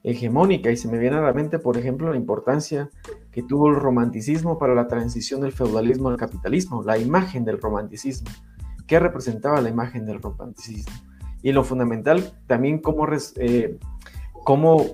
[0.03, 0.71] hegemónica.
[0.71, 2.91] Y se me viene a la mente, por ejemplo, la importancia
[3.31, 8.31] que tuvo el romanticismo para la transición del feudalismo al capitalismo, la imagen del romanticismo.
[8.87, 10.95] ¿Qué representaba la imagen del romanticismo?
[11.43, 13.79] Y lo fundamental también cómo, eh,
[14.45, 14.85] cómo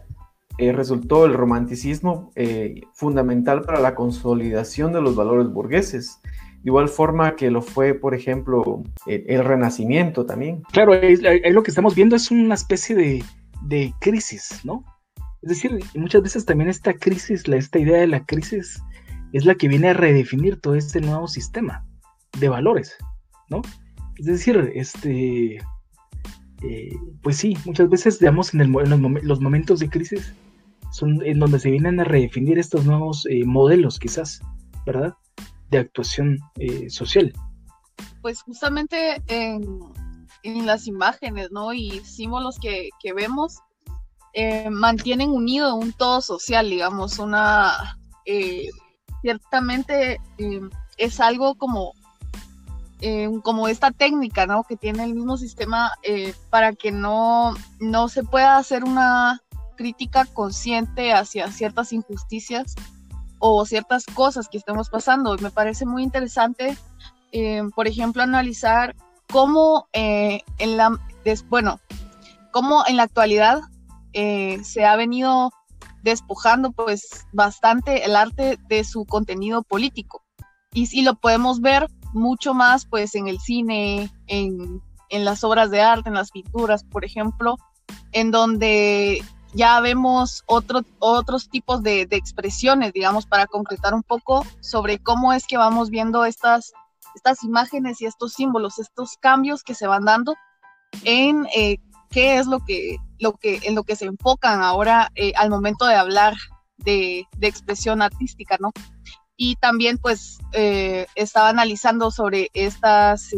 [0.59, 6.21] eh, resultó el romanticismo eh, fundamental para la consolidación de los valores burgueses.
[6.65, 10.63] De igual forma que lo fue, por ejemplo, el, Renacimiento también.
[10.73, 11.17] Claro, ahí,
[11.53, 13.23] lo que estamos viendo es una especie de,
[13.67, 14.83] de crisis, ¿no?
[15.43, 18.83] Es decir, muchas veces también esta crisis, esta idea de la crisis,
[19.35, 21.85] es la que viene a redefinir todo este nuevo sistema
[22.41, 22.97] de valores,
[23.51, 23.61] ¿no?
[24.17, 25.57] Es decir, este,
[26.63, 28.73] eh, pues sí, muchas veces, digamos, en,
[29.23, 30.33] los, momentos de crisis
[30.93, 34.41] son en donde se vienen a redefinir estos nuevos eh, modelos, quizás,
[34.87, 35.13] ¿verdad?
[35.71, 37.33] De actuación eh, social.
[38.23, 41.73] Pues justamente en, las imágenes, ¿no?
[41.73, 43.61] Y símbolos que, vemos,
[44.35, 48.69] eh, mantienen unido un todo social, digamos, una, eh,
[49.23, 50.61] ciertamente eh,
[50.99, 51.93] es algo como,
[53.43, 54.65] como esta técnica, ¿no?
[54.65, 55.93] Que tiene el mismo sistema
[56.49, 59.43] para que no, no se pueda hacer una
[59.77, 62.75] crítica consciente hacia ciertas injusticias
[63.47, 65.37] o ciertas cosas que estamos pasando.
[65.37, 66.79] Me parece muy interesante,
[67.75, 68.97] por ejemplo, analizar
[69.31, 70.99] cómo en la,
[71.51, 71.79] bueno,
[72.53, 73.61] cómo en la actualidad
[74.15, 75.51] eh, se ha venido
[76.03, 80.23] despojando pues bastante el arte de su contenido político.
[80.73, 84.81] Y, si lo podemos ver mucho más pues en el cine, en,
[85.11, 87.57] las obras de arte, en las pinturas, por ejemplo,
[88.13, 89.23] en donde
[89.55, 95.47] ya vemos otro, otros tipos de, expresiones, digamos, para concretar un poco sobre cómo es
[95.47, 96.73] que vamos viendo estas,
[97.15, 100.35] estas imágenes y estos símbolos, estos cambios que se van dando
[101.05, 101.79] en eh,
[102.11, 105.87] qué es lo que, lo que, en lo que se enfocan ahora eh, al momento
[105.87, 106.35] de hablar
[106.79, 108.73] de, expresión artística, ¿no?
[109.37, 113.37] Y también pues eh, estaba analizando sobre estas eh,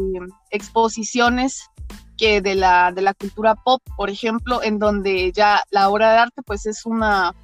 [0.50, 1.70] exposiciones
[2.16, 6.18] que de la, de la cultura pop, por ejemplo, en donde ya la obra de
[6.18, 7.34] arte pues es una,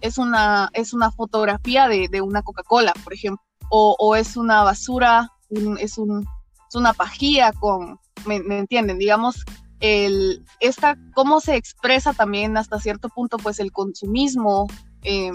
[0.00, 5.98] es una, es una fotografía de, una Coca-Cola, por ejemplo, o, es una basura, es,
[5.98, 6.26] un,
[6.68, 8.98] es una pajilla con, ¿me, ¿me, entienden?
[8.98, 9.44] Digamos,
[9.80, 14.66] el, esta, cómo se expresa también hasta cierto punto pues el consumismo,
[15.02, 15.30] eh,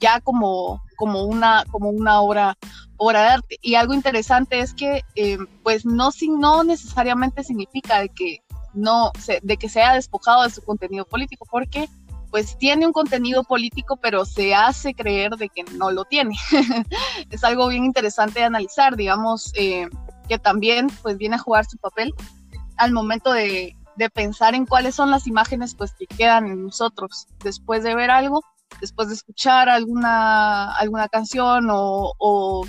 [0.00, 2.56] ya como, como, una, como una obra,
[2.96, 3.58] obra de arte.
[3.62, 8.38] Y algo interesante es que eh, pues no, no necesariamente significa de que,
[8.74, 11.88] no, se, de que sea despojado de su contenido político, porque
[12.30, 16.36] pues tiene un contenido político, pero se hace creer de que no lo tiene.
[17.30, 19.88] es algo bien interesante de analizar, digamos, eh,
[20.28, 22.14] que también pues viene a jugar su papel
[22.76, 23.76] al momento de,
[24.14, 28.42] pensar en cuáles son las imágenes pues que quedan en nosotros después de ver algo,
[28.80, 32.66] después de escuchar alguna, alguna canción o,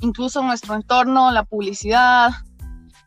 [0.00, 2.30] incluso nuestro entorno, la publicidad,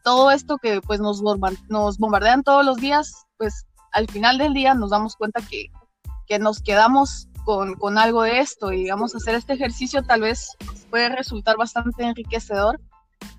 [0.03, 4.91] todo esto que pues nos, bombardean todos los días, pues al final del día nos
[4.91, 5.67] damos cuenta que,
[6.27, 10.49] que nos quedamos con, con, algo de esto y digamos hacer este ejercicio tal vez
[10.89, 12.79] puede resultar bastante enriquecedor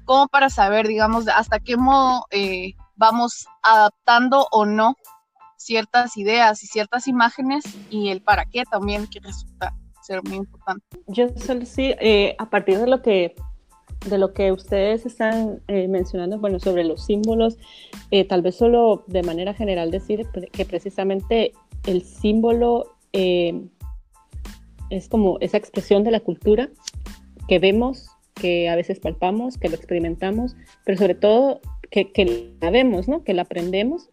[0.05, 4.97] como para saber digamos hasta qué modo eh, vamos adaptando o no
[5.65, 10.85] ciertas ideas y ciertas imágenes y el para qué también que resulta ser muy importante.
[11.07, 13.35] Yo solo sí, eh, a partir de lo que
[14.07, 17.57] de lo que ustedes están eh, mencionando, bueno, sobre los símbolos,
[18.11, 21.53] eh, tal vez solo de manera general decir que precisamente
[21.87, 26.69] el símbolo es como esa expresión de la cultura
[27.49, 32.71] que vemos, que a veces palpamos, que lo experimentamos, pero sobre todo que, que la
[32.71, 33.23] vemos, ¿no?
[33.23, 34.11] que la aprendemos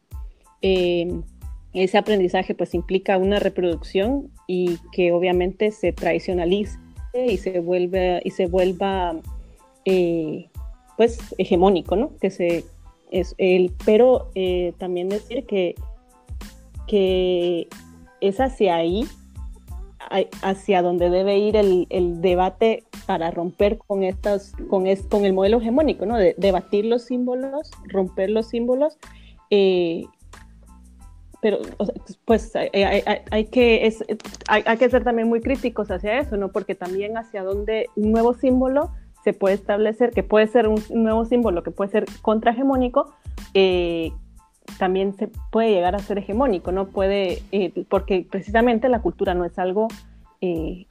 [1.73, 6.77] ese aprendizaje pues implica una reproducción y que obviamente se tradicionalice
[7.13, 9.15] y se vuelve y se vuelva
[9.85, 10.49] eh,
[10.97, 12.11] pues hegemónico, ¿no?
[12.19, 12.65] Que se
[13.11, 15.75] es el, pero eh, también decir que,
[16.87, 17.67] que
[18.21, 19.05] es hacia ahí,
[20.41, 25.33] hacia donde debe ir el, el debate para romper con estas, con, es, con el
[25.33, 26.17] modelo hegemónico, ¿no?
[26.17, 28.97] De, debatir los símbolos, romper los símbolos
[29.49, 30.05] eh,
[31.41, 31.57] pero
[32.25, 34.05] pues hay, que es,
[34.47, 36.51] hay, que ser también muy críticos hacia eso, ¿no?
[36.51, 38.91] Porque también hacia dónde un nuevo símbolo
[39.23, 43.11] se puede establecer, que puede ser un nuevo símbolo, que puede ser contrahegemónico,
[43.55, 44.11] eh,
[44.77, 46.87] también se puede llegar a ser hegemónico, ¿no?
[46.89, 49.87] Puede, eh, porque precisamente la cultura no es algo
[50.41, 50.85] eh,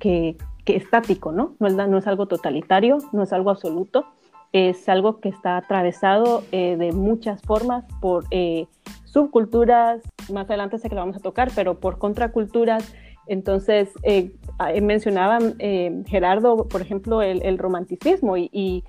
[0.00, 1.54] que, que, estático, ¿no?
[1.60, 4.06] No es, no es algo totalitario, no es algo absoluto,
[4.52, 8.24] es algo que está atravesado de muchas formas por
[9.14, 12.92] subculturas, más adelante sé que lo vamos a tocar, pero por contraculturas.
[13.26, 14.32] Entonces, eh,
[14.82, 18.84] mencionaba eh, Gerardo, por ejemplo, el, romanticismo y,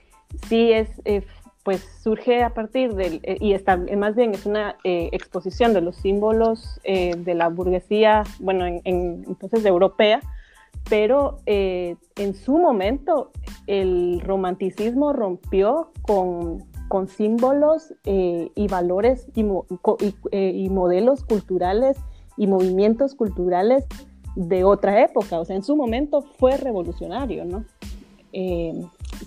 [0.50, 1.22] sí es, eh,
[1.64, 5.96] pues surge a partir del, eh, y está, más bien es una exposición de los
[5.96, 10.22] símbolos de la burguesía, bueno, en, entonces europea,
[10.90, 13.32] pero en su momento
[13.68, 21.98] el romanticismo rompió con con símbolos eh, y valores eh, y, modelos culturales
[22.38, 23.86] y movimientos culturales
[24.36, 25.40] de otra época.
[25.40, 27.66] O sea, en su momento fue revolucionario, ¿no?
[28.34, 28.74] Eh,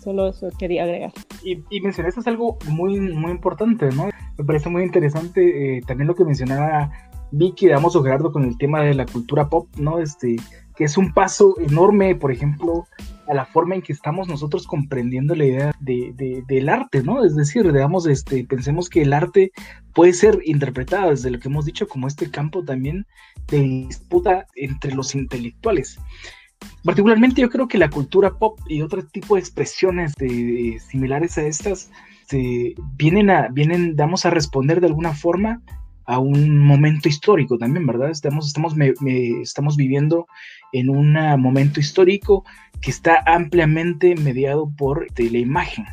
[0.02, 1.12] solo eso quería agregar.
[1.42, 4.10] Y, y mencionaste algo muy, muy importante, ¿no?
[4.36, 6.92] Me parece muy interesante también lo que mencionaba
[7.30, 9.98] Vicky, damos o Gerardo con el tema de la cultura pop, ¿no?
[9.98, 10.36] Este,
[10.78, 12.86] que es un paso enorme, por ejemplo,
[13.26, 17.24] a la forma en que estamos nosotros comprendiendo la idea de, del arte, ¿no?
[17.24, 19.50] Es decir, digamos, este, pensemos que el arte
[19.92, 23.06] puede ser interpretado desde lo que hemos dicho como este campo también
[23.48, 25.98] de disputa entre los intelectuales.
[26.84, 30.14] Particularmente yo creo que la cultura pop y otro tipo de expresiones
[30.88, 31.90] similares a estas
[32.96, 35.60] vienen, a, a responder de alguna forma
[36.08, 38.10] a un momento histórico también, ¿verdad?
[38.10, 38.74] Estamos, estamos,
[39.42, 40.26] estamos viviendo
[40.72, 42.44] en un momento histórico
[42.80, 45.84] que está ampliamente mediado por la imagen,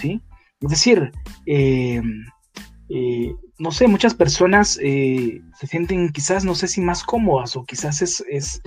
[0.00, 0.22] ¿sí?
[0.62, 1.12] Es decir,
[1.44, 2.00] eh,
[2.88, 7.64] eh, no sé, muchas personas eh, se sienten quizás, no sé si más cómodas o
[7.64, 8.62] quizás es,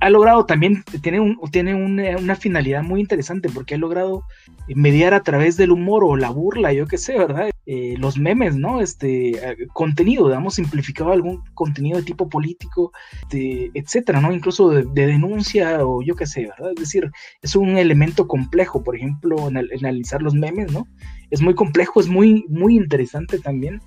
[0.00, 4.22] ha logrado también, tiene, tiene una, finalidad muy interesante porque ha logrado
[4.68, 7.50] mediar a través del humor o la burla, yo qué sé, ¿verdad?
[7.66, 8.80] Eh, los memes, ¿no?
[8.80, 12.92] Este contenido, digamos, simplificado algún contenido de tipo político,
[13.32, 14.32] etcétera, ¿no?
[14.32, 16.70] Incluso de, denuncia o yo qué sé, ¿verdad?
[16.70, 17.10] Es decir,
[17.42, 20.86] es un elemento complejo, por ejemplo, analizar los memes, ¿no?
[21.30, 23.80] Es muy complejo, es muy, muy interesante también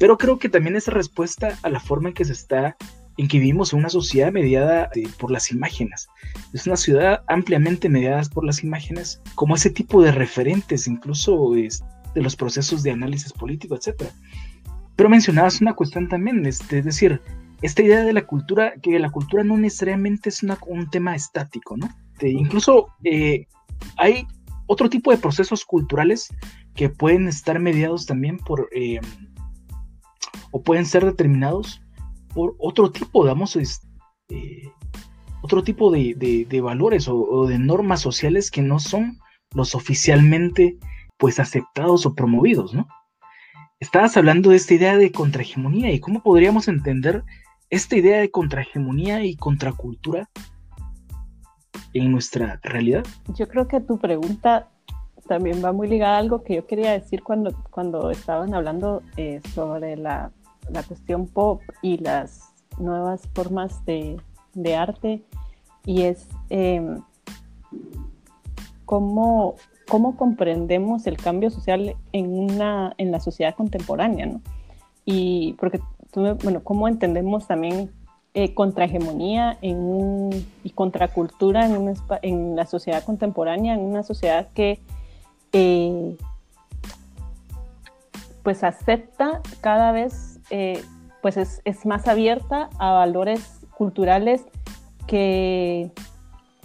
[0.00, 2.74] pero creo que también es respuesta a la forma en que se está,
[3.16, 6.08] en que vivimos en una sociedad mediada eh, por las imágenes.
[6.52, 12.22] Es una ciudad ampliamente mediada por las imágenes, como ese tipo de referentes, incluso de
[12.22, 14.04] los procesos de análisis político, etc.
[14.96, 17.20] Pero mencionabas una cuestión también, este, es decir,
[17.62, 21.88] esta idea de la cultura, que la cultura no necesariamente es un tema estático, ¿no?
[22.22, 23.46] incluso eh,
[23.96, 24.26] hay
[24.66, 26.28] otro tipo de procesos culturales
[26.74, 29.00] que pueden estar mediados también por eh,
[30.50, 31.82] o pueden ser determinados
[32.34, 34.72] por otro tipo, digamos, este,
[35.42, 39.18] otro tipo de, valores o, de normas sociales que no son
[39.54, 40.78] los oficialmente
[41.16, 42.88] pues aceptados o promovidos, ¿no?
[43.78, 47.24] Estabas hablando de esta idea de contrahegemonía y cómo podríamos entender
[47.70, 50.28] esta idea de contrahegemonía y contracultura
[51.94, 53.04] en nuestra realidad.
[53.34, 54.68] Yo creo que tu pregunta
[55.26, 59.40] también va muy ligada a algo que yo quería decir cuando, cuando estaban hablando eh,
[59.54, 60.32] sobre la
[60.68, 64.20] la cuestión pop y las nuevas formas de,
[64.76, 65.22] arte
[65.84, 67.02] y es em,
[68.84, 69.56] cómo,
[69.86, 74.40] comprendemos el cambio social en, una, en la sociedad contemporánea, ¿no?
[75.04, 75.80] Y porque,
[76.14, 77.90] bueno, cómo entendemos también
[78.34, 84.80] eh, contrahegemonía y contracultura en, en la sociedad contemporánea, en una sociedad que
[85.52, 86.16] eh,
[88.42, 90.82] pues acepta cada vez, eh,
[91.22, 94.44] pues es, es, más abierta a valores culturales
[95.06, 95.90] que,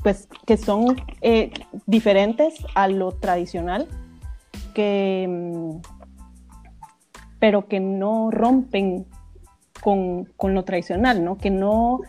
[0.03, 1.51] pues, que son eh,
[1.85, 3.87] diferentes a lo tradicional,
[4.73, 5.77] que, mm,
[7.39, 9.05] pero que no rompen
[9.81, 11.37] con, con lo tradicional, ¿no?
[11.37, 12.01] Que, no,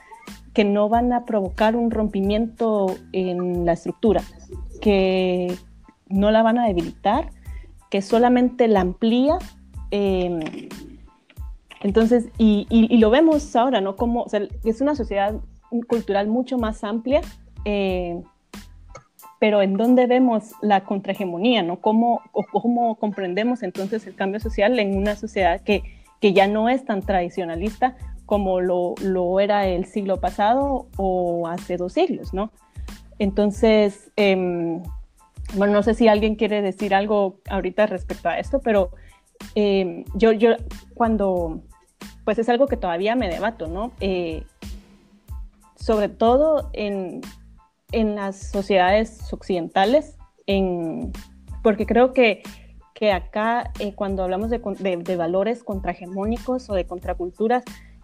[0.55, 4.23] que no van a provocar un rompimiento en la estructura,
[4.81, 5.57] que
[6.09, 7.31] no la van a debilitar,
[7.91, 9.39] que solamente la amplía.
[9.91, 10.41] Em,
[11.87, 13.95] entonces, y, y, lo vemos ahora, ¿no?
[13.95, 15.35] Como o sea, es una sociedad
[15.87, 17.21] cultural mucho más amplia,
[17.65, 18.21] eh,
[19.39, 21.81] pero en dónde vemos la contrahegemonía, ¿no?
[21.81, 25.85] ¿Cómo, ¿Cómo comprendemos entonces el cambio social en una sociedad que,
[26.21, 31.77] que ya no es tan tradicionalista como lo, lo, era el siglo pasado o hace
[31.77, 32.51] dos siglos, ¿no?
[33.21, 34.81] Entonces, eh,
[35.55, 38.91] bueno, no sé si alguien quiere decir algo ahorita respecto a esto, pero
[39.55, 40.51] eh, yo, yo
[40.95, 41.63] cuando,
[42.25, 43.93] pues es algo que todavía me debato, ¿no?
[44.01, 44.45] Eh,
[45.77, 47.21] sobre todo en,
[47.93, 51.13] en, las sociedades occidentales, en,
[51.63, 52.43] porque creo que,
[52.95, 57.63] que acá eh, cuando hablamos de, de, valores contrahegemónicos o de contraculturas,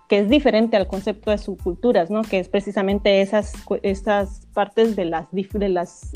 [0.08, 2.22] que es diferente al concepto de subculturas, ¿no?
[2.22, 6.12] que es precisamente esas, esas partes de las, de las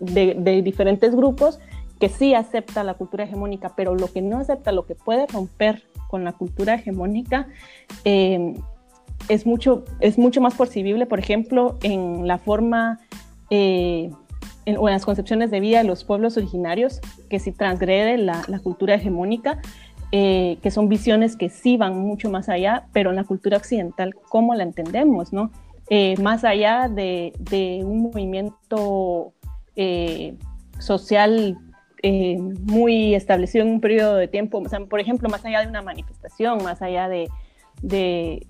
[0.00, 1.60] de, diferentes grupos
[2.00, 5.84] que sí acepta la cultura hegemónica, pero lo que no acepta, lo que puede romper
[6.14, 7.48] con la cultura hegemónica,
[8.04, 8.54] eh,
[9.28, 13.00] es, mucho, es mucho más percibible, por ejemplo, en la forma
[13.50, 14.12] eh,
[14.78, 18.94] o en las concepciones de vida de los pueblos originarios, que sí transgrede la, cultura
[18.94, 19.60] hegemónica,
[20.12, 24.14] eh, que son visiones que sí van mucho más allá, pero en la cultura occidental,
[24.28, 25.32] ¿cómo la entendemos?
[25.32, 25.50] No?
[26.22, 27.32] más allá de,
[27.84, 29.32] un movimiento
[30.78, 31.58] social
[32.06, 36.62] eh, muy establecido en un periodo de tiempo, por ejemplo, más allá de una manifestación,
[36.62, 37.30] más allá de,
[37.80, 38.46] de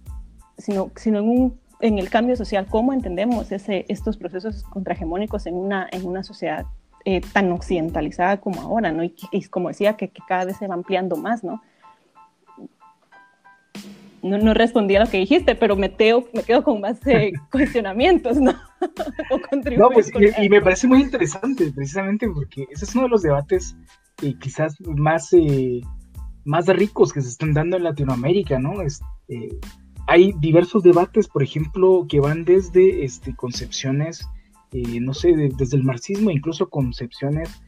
[0.59, 5.89] sino, sino en, un, el cambio social, cómo entendemos ese, estos procesos contrahegemónicos en una,
[5.93, 6.67] en una sociedad
[7.05, 9.05] eh, tan occidentalizada como ahora, ¿no?
[9.05, 11.63] Y, como decía, que, cada vez se va ampliando más, ¿no?
[14.25, 15.95] No, no, respondí a lo que dijiste, pero me,
[16.33, 18.53] me quedo con más eh, cuestionamientos, ¿no?
[19.77, 23.77] no, pues, y, me parece muy interesante, precisamente porque ese es uno de los debates
[24.23, 25.83] eh, quizás más, eh,
[26.45, 28.73] más ricos que se están dando en Latinoamérica, ¿no?
[30.07, 34.27] hay diversos debates, por ejemplo, que van desde este, concepciones,
[34.73, 37.63] no sé, desde el marxismo, incluso concepciones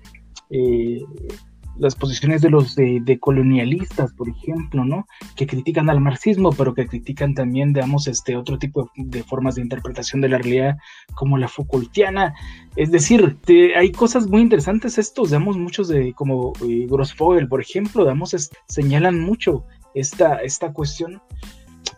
[1.78, 5.06] las posiciones de los de, colonialistas, por ejemplo, ¿no?
[5.34, 9.62] Que critican al marxismo, pero que critican también, digamos, este otro tipo de, formas de
[9.62, 10.76] interpretación de la realidad,
[11.14, 12.34] como la Foucaultiana.
[12.76, 13.36] Es decir,
[13.76, 18.34] hay cosas muy interesantes estos, digamos, muchos de, como eh, Grossfogel, por ejemplo, digamos,
[18.68, 19.64] señalan mucho
[19.94, 21.20] esta, esta cuestión.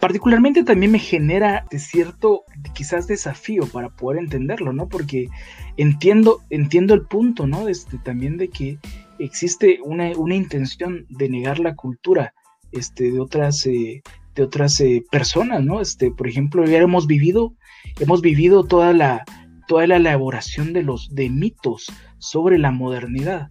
[0.01, 4.89] Particularmente también me genera de cierto, quizás desafío para poder entenderlo, ¿no?
[4.89, 5.29] Porque
[5.77, 7.69] entiendo, entiendo el punto, ¿no?
[7.69, 8.79] Este, también de que
[9.19, 12.35] existe una, intención de negar la cultura
[12.73, 14.03] este, de otras, eh,
[14.35, 15.81] de otras eh, personas, ¿no?
[15.81, 17.55] Este, por ejemplo, ya hemos vivido,
[18.01, 19.25] hemos vivido toda la,
[19.67, 21.87] toda la elaboración de los de mitos
[22.19, 23.49] sobre la modernidad,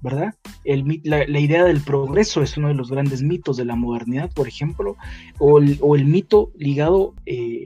[0.00, 0.34] ¿verdad?
[0.64, 4.48] El, la, idea del progreso es uno de los grandes mitos de la modernidad, por
[4.48, 4.96] ejemplo,
[5.38, 7.64] o el, mito ligado eh,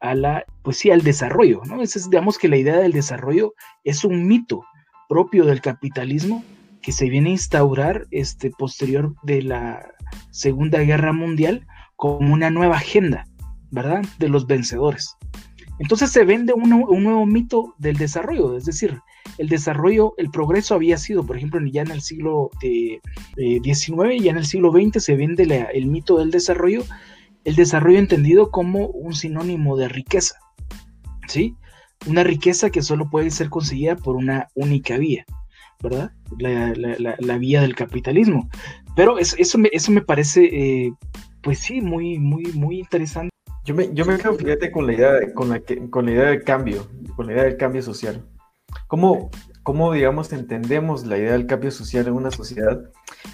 [0.00, 1.82] a la, pues sí, al desarrollo, ¿no?
[1.82, 4.64] Es, digamos que la idea del desarrollo es un mito
[5.08, 6.44] propio del capitalismo
[6.86, 9.92] que se viene a instaurar este, posterior de la
[10.30, 11.66] Segunda Guerra Mundial
[11.96, 13.26] como una nueva agenda,
[13.72, 14.04] ¿verdad?
[14.20, 15.16] De los vencedores.
[15.80, 19.00] Entonces se vende un, nuevo mito del desarrollo, es decir,
[19.36, 23.00] el desarrollo, el progreso había sido, por ejemplo, ya en el siglo XIX,
[23.36, 26.84] eh, ya en el siglo XX se vende el mito del desarrollo,
[27.42, 30.36] el desarrollo entendido como un sinónimo de riqueza,
[31.26, 31.56] ¿sí?
[32.06, 35.26] Una riqueza que solo puede ser conseguida por una única vía.
[35.82, 36.12] ¿Verdad?
[36.38, 38.48] La, vía del capitalismo.
[38.94, 40.92] Pero eso, me, eso me parece, eh,
[41.42, 43.30] pues sí, muy, muy, muy interesante.
[43.64, 45.60] Yo me, yo me quedo, fíjate, con la, idea, con, la
[45.90, 48.24] con la idea del cambio, con la idea del cambio social.
[48.86, 49.30] ¿Cómo,
[49.62, 52.80] ¿Cómo, digamos, entendemos la idea del cambio social en una sociedad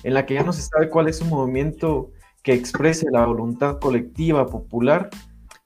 [0.02, 2.10] en la que ya no se sabe cuál es un movimiento
[2.42, 5.10] que exprese la voluntad colectiva, popular,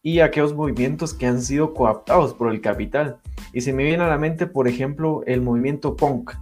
[0.02, 3.18] y aquellos movimientos que han sido coaptados por el capital?
[3.52, 6.32] Y se me viene a la mente, por ejemplo, el movimiento punk,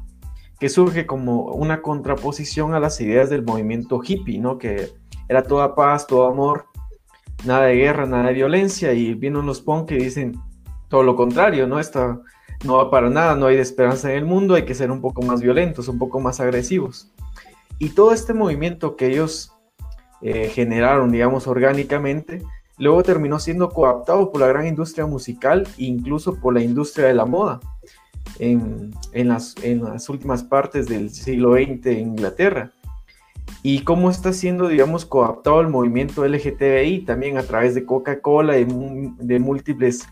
[0.68, 4.58] surge como una contraposición a las ideas del movimiento hippie, ¿no?
[4.58, 4.90] Que
[5.28, 6.66] era toda paz, todo amor,
[7.44, 10.38] nada de guerra, nada de violencia, y vienen los punk que dicen
[10.88, 11.80] todo lo contrario, ¿no?
[11.80, 12.20] Está,
[12.64, 15.22] no va para nada, no hay esperanza en el mundo, hay que ser un poco
[15.22, 17.10] más violentos, un poco más agresivos.
[17.78, 19.52] Y todo este movimiento que ellos
[20.22, 22.42] eh, generaron, digamos, orgánicamente,
[22.78, 27.14] luego terminó siendo coaptado por la gran industria musical e incluso por la industria de
[27.14, 27.60] la moda
[28.38, 32.72] en, las, en las últimas partes del siglo XX en Inglaterra.
[33.62, 38.66] Y cómo está siendo, digamos, coaptado el movimiento LGTBI también a través de Coca-Cola, y
[39.18, 40.06] de múltiples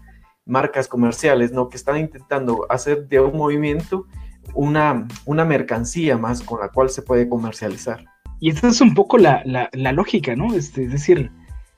[0.46, 1.68] marcas comerciales, ¿no?
[1.68, 4.06] Que están intentando hacer de un movimiento
[4.54, 8.04] una, una mercancía más con la cual se puede comercializar.
[8.40, 10.54] Y esta es un poco la, la, lógica, ¿no?
[10.54, 11.30] Este, es decir,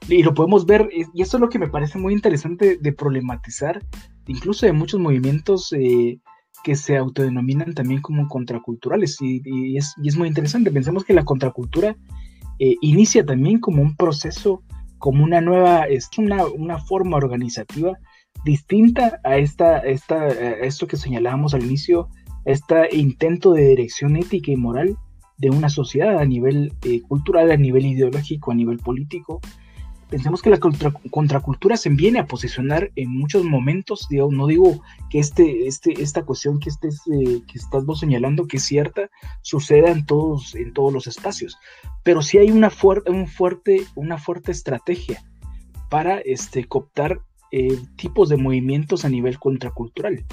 [0.09, 3.83] y lo podemos ver, y esto es lo que me parece muy interesante de problematizar,
[4.27, 6.19] incluso de muchos movimientos eh,
[6.65, 10.73] que se autodenominan también como contraculturales, y, es, y, es, muy interesante.
[10.73, 11.97] Pensemos que la contracultura
[12.59, 14.63] eh, inicia también como un proceso,
[14.99, 17.97] como una nueva, es una, una forma organizativa
[18.45, 22.09] distinta a, esta, esta, esto que señalábamos al inicio,
[22.45, 24.97] este intento de dirección ética y moral
[25.39, 29.41] de una sociedad a nivel eh, cultural, a nivel ideológico, a nivel político.
[30.11, 34.81] Pensemos que la contracultura se viene a posicionar en muchos momentos, no digo
[35.11, 39.11] que este, este, esta cuestión que, estés, eh, que estás vos señalando que es cierta,
[39.43, 41.59] suceda en todos, en todos los espacios,
[42.03, 45.23] pero sí hay una, fuerte un fuerte, una fuerte estrategia
[45.91, 50.25] para este, cooptar eh, tipos de movimientos a nivel contracultural,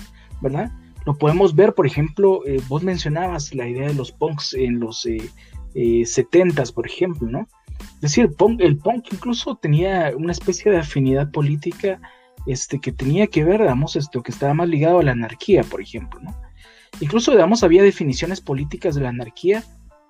[0.41, 0.72] ¿verdad?
[1.05, 5.05] Lo podemos ver, por ejemplo, eh, vos mencionabas la idea de los punks en los
[5.05, 5.32] eh,
[5.74, 7.47] 70s, eh, por ejemplo, ¿no?
[7.95, 8.29] Es decir,
[8.59, 11.99] el punk incluso tenía una especie de afinidad política
[12.45, 15.82] este, que tenía que ver, digamos, esto, que estaba más ligado a la anarquía, por
[15.82, 16.36] ejemplo, ¿no?
[16.99, 19.63] Incluso, digamos, había definiciones políticas de la anarquía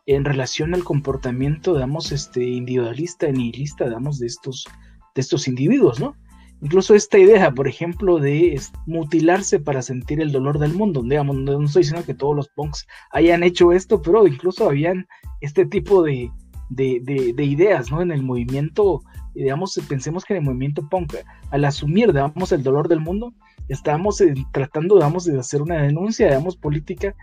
[0.06, 4.66] en relación al comportamiento, digamos, este, individualista, nihilista, digamos, de estos,
[5.14, 6.16] de estos individuos, ¿no?
[6.62, 11.02] Incluso esta idea, por ejemplo, de mutilarse para sentir el dolor del mundo.
[11.02, 15.08] Digamos, no estoy diciendo que todos los punks hayan hecho esto, pero incluso habían
[15.40, 16.30] este tipo de,
[16.78, 18.02] ideas, ¿no?
[18.02, 19.02] En el movimiento,
[19.34, 21.16] digamos, pensemos que en el movimiento punk,
[21.52, 23.34] al asumir, digamos, el dolor del mundo,
[23.68, 27.16] estábamos eh, tratando, digamos, de hacer una denuncia, digamos, política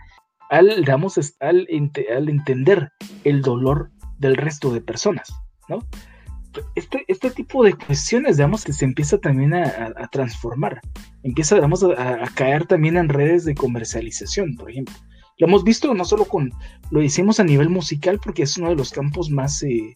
[0.49, 2.91] al, digamos, al, al entender
[3.23, 5.31] el dolor del resto de personas,
[5.67, 5.79] ¿no?
[6.75, 10.81] este, este tipo de cuestiones, digamos, que se empieza también a, transformar,
[11.23, 14.95] empieza, digamos, a, caer también en redes de comercialización, por ejemplo.
[15.39, 16.51] Lo hemos visto no solo con,
[16.91, 19.95] lo hicimos a nivel musical, porque es uno de los campos más, eh,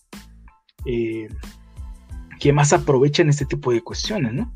[0.85, 1.27] eh,
[2.39, 4.53] que más aprovechan este tipo de cuestiones, ¿no?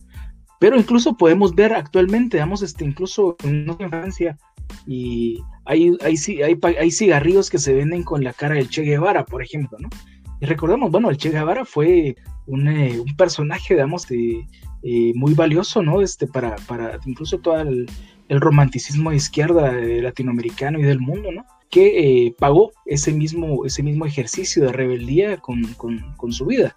[0.59, 4.37] Pero incluso podemos ver actualmente, digamos, este, incluso en Francia,
[4.87, 9.25] y hay, hay, hay, hay cigarrillos que se venden con la cara del Che Guevara,
[9.25, 9.89] por ejemplo, ¿no?
[10.39, 12.15] Y recordemos, bueno, el Che Guevara fue
[12.45, 14.45] un, eh, personaje, digamos, de,
[15.15, 16.01] muy valioso, ¿no?
[16.01, 17.87] Este, para, para incluso todo el,
[18.29, 21.45] romanticismo de izquierda eh, latinoamericano y del mundo, ¿no?
[21.69, 26.75] Que pagó ese mismo, ese mismo ejercicio de rebeldía con, con, su vida.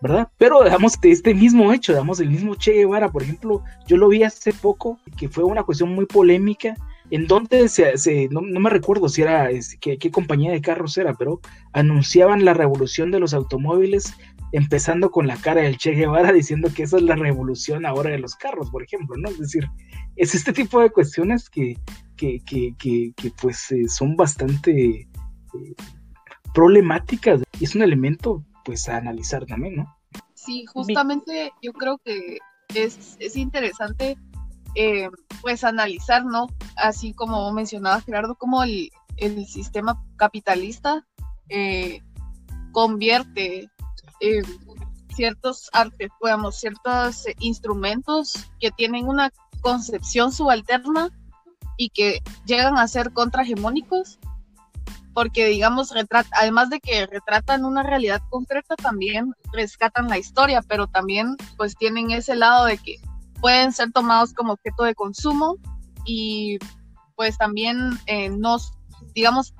[0.00, 0.28] ¿verdad?
[0.38, 4.08] Pero, digamos, de este mismo hecho, digamos, el mismo Che Guevara, por ejemplo, yo lo
[4.08, 6.76] vi hace poco, que fue una cuestión muy polémica,
[7.10, 9.48] en donde se, no, me recuerdo si era,
[9.80, 11.40] qué, compañía de carros era, pero
[11.72, 14.14] anunciaban la revolución de los automóviles,
[14.52, 18.18] empezando con la cara del Che Guevara diciendo que esa es la revolución ahora de
[18.18, 19.28] los carros, por ejemplo, ¿no?
[19.28, 19.68] Es decir,
[20.16, 21.76] es este tipo de cuestiones que,
[22.16, 22.42] que,
[23.40, 25.74] pues eh, son bastante eh,
[26.52, 29.96] problemáticas es un elemento pues a analizar también, ¿no?
[30.34, 32.38] Sí, justamente yo creo que
[32.74, 34.16] es, es interesante
[34.74, 35.08] eh,
[35.42, 36.46] pues analizar, ¿no?
[36.76, 38.90] Así como mencionaba Gerardo, cómo el,
[39.46, 41.06] sistema capitalista
[42.72, 43.68] convierte
[45.14, 49.30] ciertos artes, digamos, ciertos instrumentos que tienen una
[49.64, 51.08] concepción subalterna
[51.78, 54.18] y que llegan a ser contrahegemónicos,
[55.14, 55.90] porque digamos,
[56.32, 62.10] además de que retratan una realidad concreta, también rescatan la historia, pero también pues tienen
[62.10, 62.96] ese lado de que
[63.40, 65.56] pueden ser tomados como objeto de consumo
[66.04, 66.58] y
[67.16, 68.30] pues también eh,
[69.14, 69.54] digamos,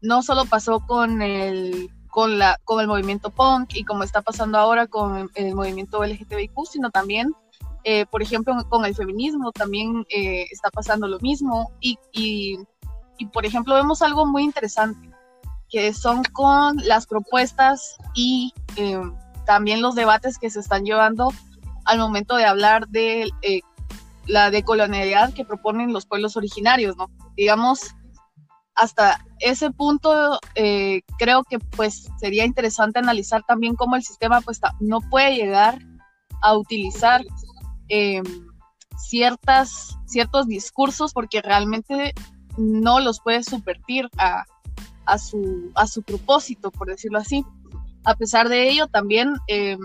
[0.00, 4.58] no solo pasó con el, con, la, con el movimiento punk y como está pasando
[4.58, 7.32] ahora con el movimiento LGTBIQ, sino también,
[7.84, 12.58] eh, por ejemplo, con el feminismo también eh, está pasando lo mismo y, y,
[13.32, 15.10] por ejemplo, vemos algo muy interesante,
[15.68, 18.52] que son con las propuestas y
[19.44, 21.30] también los debates que se están llevando
[21.84, 23.60] al momento de hablar de eh,
[24.26, 26.96] la decolonialidad que proponen los pueblos originarios.
[27.36, 27.94] Digamos,
[28.74, 34.60] hasta ese punto eh, creo que pues sería interesante analizar también cómo el sistema pues
[34.80, 35.78] no puede llegar
[36.42, 37.22] a utilizar
[37.88, 38.24] em,
[38.96, 42.14] ciertas, ciertos discursos porque realmente
[42.56, 44.44] no los puede subvertir a,
[45.06, 47.44] a su, a su propósito, por decirlo así.
[48.04, 49.76] A pesar de ello, también, eh,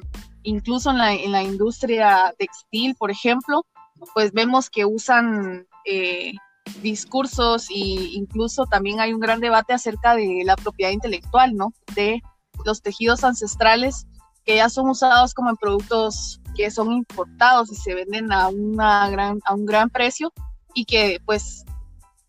[0.43, 3.65] incluso en la, en la, industria textil, por ejemplo,
[4.13, 6.33] pues vemos que usan eh,
[6.81, 7.77] discursos e
[8.13, 11.73] incluso también hay un gran debate acerca de la propiedad intelectual, ¿no?
[11.95, 12.21] De
[12.65, 14.05] los tejidos ancestrales
[14.49, 19.07] que ya son usados como en productos que son importados y se venden a, una
[19.07, 20.33] gran, a un gran precio
[20.73, 21.65] y que pues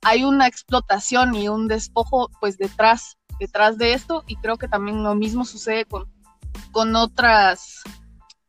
[0.03, 5.03] hay una explotación y un despojo pues detrás, detrás de esto y creo que también
[5.03, 6.13] lo mismo sucede con,
[6.73, 7.81] con otras,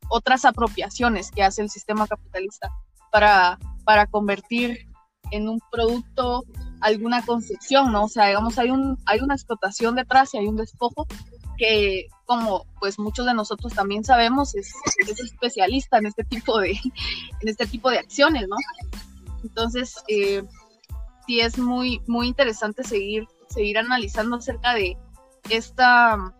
[0.09, 2.69] otras apropiaciones que hace el sistema capitalista
[3.09, 4.85] para, para convertir
[5.31, 6.43] en un producto
[6.81, 8.03] alguna concepción, ¿no?
[8.03, 11.07] O sea, digamos, hay, un, hay una explotación detrás y hay un despojo
[11.57, 14.73] que, como pues muchos de nosotros también sabemos, es,
[15.05, 16.71] es especialista en este tipo de,
[17.41, 18.55] en este tipo de acciones, ¿no?
[19.43, 20.41] Entonces, eh,
[21.27, 24.95] sí es muy, muy interesante seguir, seguir analizando acerca de
[25.49, 26.33] esta,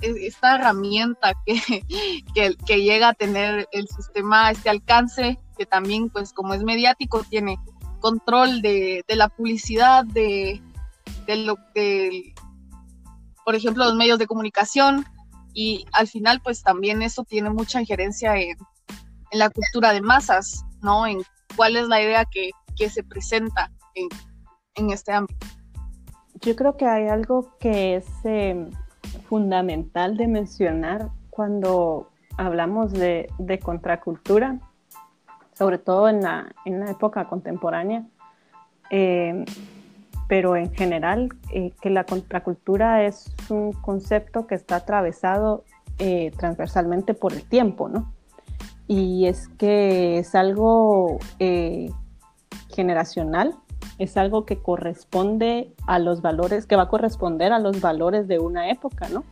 [0.00, 6.54] esta, herramienta que, que, llega a tener el sistema, este alcance, que también, pues, como
[6.54, 7.58] es mediático, tiene
[8.00, 10.62] control de, la publicidad, de,
[11.26, 12.32] de lo de,
[13.48, 15.06] por ejemplo, los medios de comunicación,
[15.54, 18.58] y al final, pues también eso tiene mucha injerencia en,
[19.30, 21.06] en la cultura de masas, ¿no?
[21.06, 21.22] En
[21.56, 24.08] cuál es la idea que, que se presenta en,
[24.74, 25.46] en, este ámbito.
[26.42, 28.70] Yo creo que hay algo que es em,
[29.30, 34.60] fundamental de mencionar cuando hablamos de, de, contracultura,
[35.54, 38.06] sobre todo en la, en la época contemporánea,
[38.90, 39.42] eh,
[40.28, 45.64] pero en general, eh, que la contracultura es un concepto que está atravesado
[45.98, 48.12] eh, transversalmente por el tiempo, ¿no?
[48.86, 51.90] y es que es algo eh,
[52.74, 53.54] generacional,
[53.98, 58.38] es algo que corresponde a los valores, que va a corresponder a los valores de
[58.38, 59.24] una época, ¿no?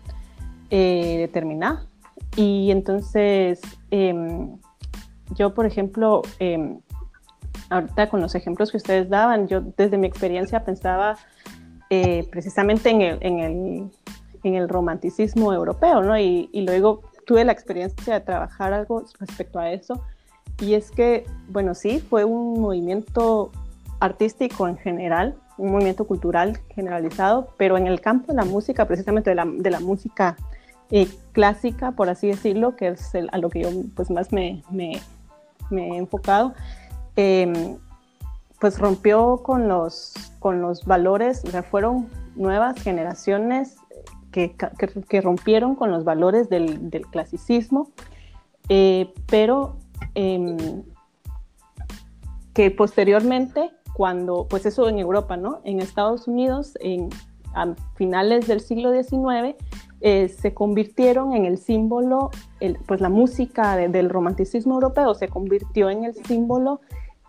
[0.68, 1.86] Determinada.
[2.36, 4.59] Y entonces, em,
[5.34, 6.80] yo, por ejemplo, em,
[7.70, 11.16] ahorita con los ejemplos que ustedes daban, yo desde mi experiencia pensaba
[11.90, 13.90] eh, precisamente en el, en, el,
[14.42, 16.18] en el, romanticismo europeo, ¿no?
[16.18, 20.02] Y, y luego tuve la experiencia de trabajar algo respecto a eso.
[20.61, 23.50] Y es que, bueno, sí, fue un movimiento
[24.00, 29.30] artístico en general, un movimiento cultural generalizado, pero en el campo de la música, precisamente
[29.30, 30.36] de la, de la música
[30.90, 35.00] eh, clásica, por así decirlo, que es a lo que yo pues más me, me,
[35.70, 36.54] me he enfocado,
[37.17, 37.77] em,
[38.61, 43.77] pues rompió con los, con los valores, o sea, fueron nuevas generaciones
[44.31, 47.91] que, rompieron con los valores del, clasicismo,
[48.69, 49.77] eh, pero
[50.14, 50.83] em,
[52.53, 55.61] que posteriormente, cuando, pues eso en Europa, ¿no?
[55.64, 57.09] En Estados Unidos, en,
[57.55, 59.57] a finales del siglo XIX,
[60.03, 62.31] eh, se convirtieron en el símbolo,
[62.87, 66.81] pues la música del romanticismo europeo se convirtió en el símbolo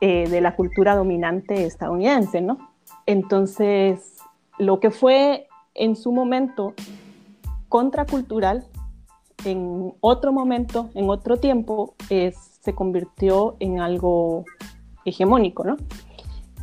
[0.02, 2.58] eh, de la cultura dominante estadounidense, ¿no?
[3.06, 4.18] Entonces,
[4.58, 6.74] lo que fue en su momento
[7.70, 8.66] contracultural,
[9.45, 14.45] en otro momento, en otro tiempo, se convirtió en algo
[15.06, 15.78] hegemónico, ¿no?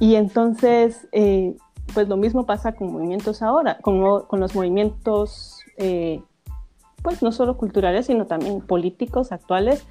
[0.01, 1.57] Y entonces, eh,
[1.93, 6.21] pues lo mismo pasa con movimientos ahora, con, con los movimientos, eh,
[7.03, 9.85] pues no solo culturales, sino también políticos actuales.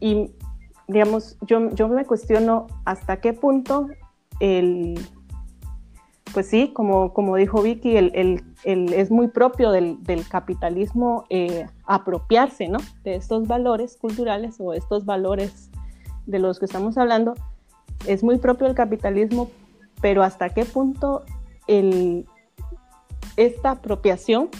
[0.00, 0.30] Y,
[0.88, 3.88] digamos, yo, yo me cuestiono hasta qué punto
[4.40, 4.98] el
[6.36, 12.78] pues sí, como, como dijo Vicky, el, es muy propio del, capitalismo eh, apropiarse ¿no?
[13.04, 15.70] de estos valores culturales o estos valores
[16.26, 17.32] de los que estamos hablando.
[18.06, 19.48] Es muy propio del capitalismo,
[20.02, 21.24] pero hasta qué punto
[23.36, 24.50] esta apropiación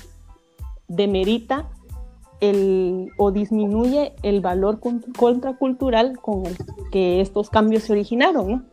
[0.88, 1.68] demerita
[2.40, 4.80] el, o disminuye el valor
[5.16, 6.56] contracultural con el
[6.90, 8.66] que estos cambios se originaron.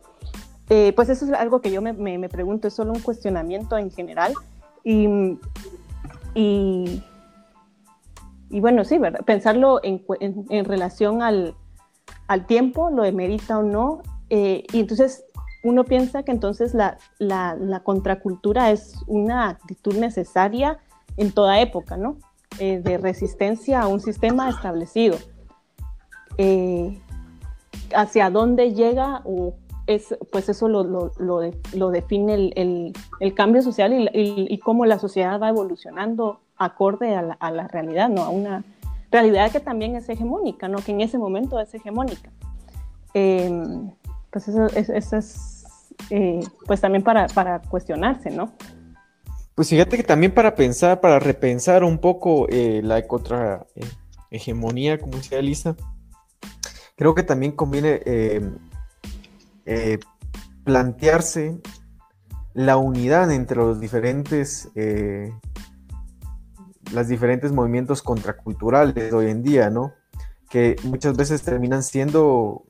[0.70, 3.90] Eh, pues eso es algo que yo me, me, pregunto, es solo un cuestionamiento en
[3.90, 4.32] general.
[4.82, 5.06] Y,
[6.34, 7.02] y,
[8.50, 9.20] y bueno, sí, ¿verdad?
[9.24, 11.54] pensarlo en, en, relación al,
[12.28, 14.02] al, tiempo, lo demerita o no.
[14.30, 15.24] Eh, y entonces
[15.62, 20.78] uno piensa que entonces la, la, la, contracultura es una actitud necesaria
[21.16, 22.18] en toda época, ¿no?
[22.58, 25.16] Eh, de resistencia a un sistema establecido.
[27.94, 29.54] hacia dónde llega o
[29.86, 34.98] es, pues eso lo, lo, lo, define el, el, cambio social y, y, cómo la
[34.98, 38.22] sociedad va evolucionando acorde a la, a la, realidad, ¿no?
[38.22, 38.64] A una
[39.10, 40.78] realidad que también es hegemónica, ¿no?
[40.78, 42.30] Que en ese momento es hegemónica.
[43.12, 43.90] Em,
[44.30, 45.64] pues eso, eso, es
[46.10, 48.52] eh, pues también para, para cuestionarse, ¿no?
[49.54, 53.66] Pues fíjate que también para pensar, para repensar un poco eh, la contra
[54.30, 55.76] hegemonía, como decía Elisa,
[56.96, 58.00] creo que también conviene
[60.64, 61.60] plantearse
[62.54, 65.32] la unidad entre los diferentes, eh,
[66.92, 69.92] los diferentes movimientos contraculturales de hoy en día, ¿no?
[70.48, 72.64] Que muchas veces terminan siendo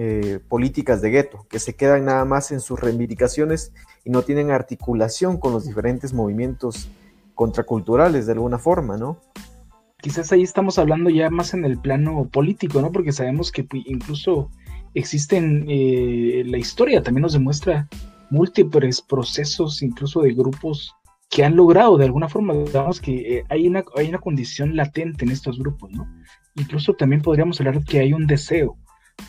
[0.00, 3.72] eh, políticas de gueto, que se quedan nada más en sus reivindicaciones
[4.04, 6.88] y no tienen articulación con los diferentes movimientos
[7.34, 9.18] contraculturales de alguna forma, ¿no?
[10.00, 12.92] Quizás ahí estamos hablando ya más en el plano político, ¿no?
[12.92, 14.50] Porque sabemos que pues, incluso
[14.94, 17.88] existen, eh, la historia también nos demuestra
[18.30, 20.94] múltiples procesos, incluso de grupos
[21.28, 25.24] que han logrado de alguna forma, digamos que eh, hay, una, hay una condición latente
[25.24, 26.08] en estos grupos, ¿no?
[26.54, 28.76] Incluso también podríamos hablar que hay un deseo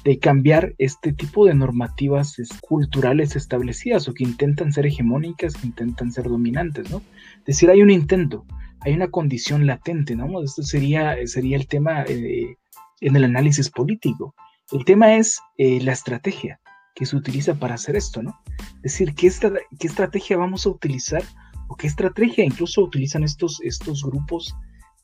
[0.04, 6.12] de cambiar este tipo de normativas culturales establecidas o que intentan ser hegemónicas, que intentan
[6.12, 7.02] ser dominantes, ¿no?
[7.40, 8.46] Es decir, hay un intento,
[8.82, 10.42] hay una condición latente, ¿no?
[10.42, 12.56] Esto sería, sería el tema eh,
[13.02, 14.36] en el análisis político.
[14.72, 16.60] El tema es eh, la estrategia
[16.96, 18.40] que se utiliza para hacer esto, ¿no?
[18.78, 19.32] Es decir, ¿qué,
[19.80, 21.24] qué estrategia vamos a utilizar
[21.68, 24.56] o qué estrategia incluso utilizan estos, estos grupos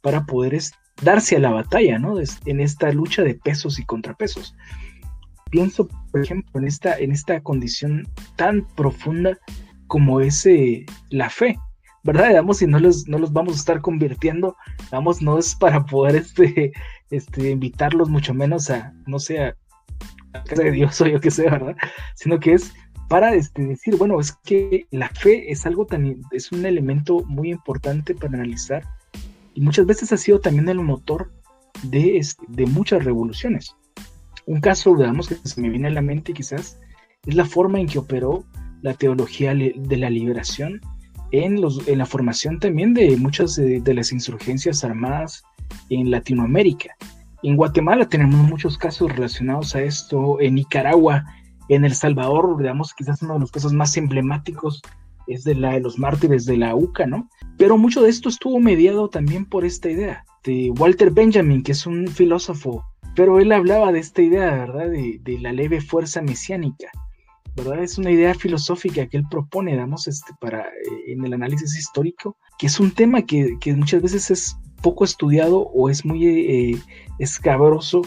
[0.01, 0.53] para poder
[1.01, 2.15] darse a la batalla, ¿no?
[2.45, 4.55] En esta lucha de pesos y contrapesos.
[5.51, 9.37] Pienso, por ejemplo, en esta, en esta condición tan profunda
[9.87, 11.57] como es eh, la fe,
[12.03, 12.43] ¿verdad?
[12.53, 14.55] Si no los, no los vamos a estar convirtiendo,
[14.91, 16.71] vamos, no es para poder este,
[17.09, 19.55] este, invitarlos mucho menos a, no sé, a,
[20.55, 21.75] de Dios o yo que sé, ¿verdad?
[22.15, 22.73] Sino que es
[23.09, 27.51] para este, decir, bueno, es que la fe es algo tan, es un elemento muy
[27.51, 28.83] importante para analizar
[29.55, 31.31] y muchas veces ha sido también el motor
[31.83, 33.75] de, de muchas revoluciones.
[34.45, 36.77] Un caso, digamos, que se me viene a la mente quizás,
[37.25, 38.45] es la forma en que operó
[38.81, 40.81] la teología de la liberación
[41.31, 45.43] en, los, en la formación también de muchas de, de las insurgencias armadas
[45.89, 46.95] en Latinoamérica.
[47.41, 51.25] En Guatemala tenemos muchos casos relacionados a esto, en Nicaragua,
[51.69, 54.81] en El Salvador, digamos, quizás uno de los casos más emblemáticos
[55.27, 57.29] es de la de los mártires de la UCA, ¿no?
[57.57, 61.85] Pero mucho de esto estuvo mediado también por esta idea de Walter Benjamin, que es
[61.85, 64.89] un filósofo, pero él hablaba de esta idea, ¿verdad?
[64.89, 66.91] De, de la leve fuerza mesiánica,
[67.55, 67.83] ¿verdad?
[67.83, 72.37] Es una idea filosófica que él propone, digamos, este, para, eh, en el análisis histórico,
[72.59, 76.77] que es un tema que, que muchas veces es poco estudiado o es muy eh,
[77.17, 78.01] escabroso,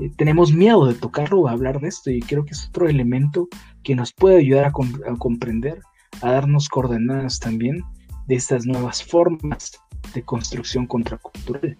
[0.00, 3.48] eh, tenemos miedo de tocarlo o hablar de esto y creo que es otro elemento
[3.82, 4.72] que nos puede ayudar a,
[5.18, 5.80] comprender,
[6.20, 7.82] a darnos coordenadas también
[8.26, 9.80] de estas nuevas formas
[10.14, 11.78] de construcción contracultural.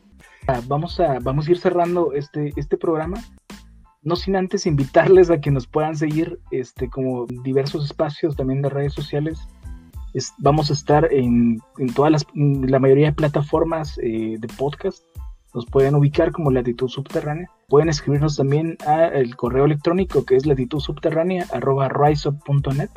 [0.49, 3.23] Ah, vamos a, vamos a ir cerrando este, este programa,
[4.03, 8.69] no sin antes invitarles a que nos puedan seguir este, como diversos espacios también de
[8.69, 9.39] redes sociales
[10.39, 11.61] vamos a estar en,
[11.95, 15.03] todas las, la mayoría de plataformas eh, de podcast.
[15.55, 17.51] Nos pueden ubicar como Latitud Subterránea.
[17.69, 22.91] Pueden escribirnos también al correo electrónico que es latitudsubterránea.net.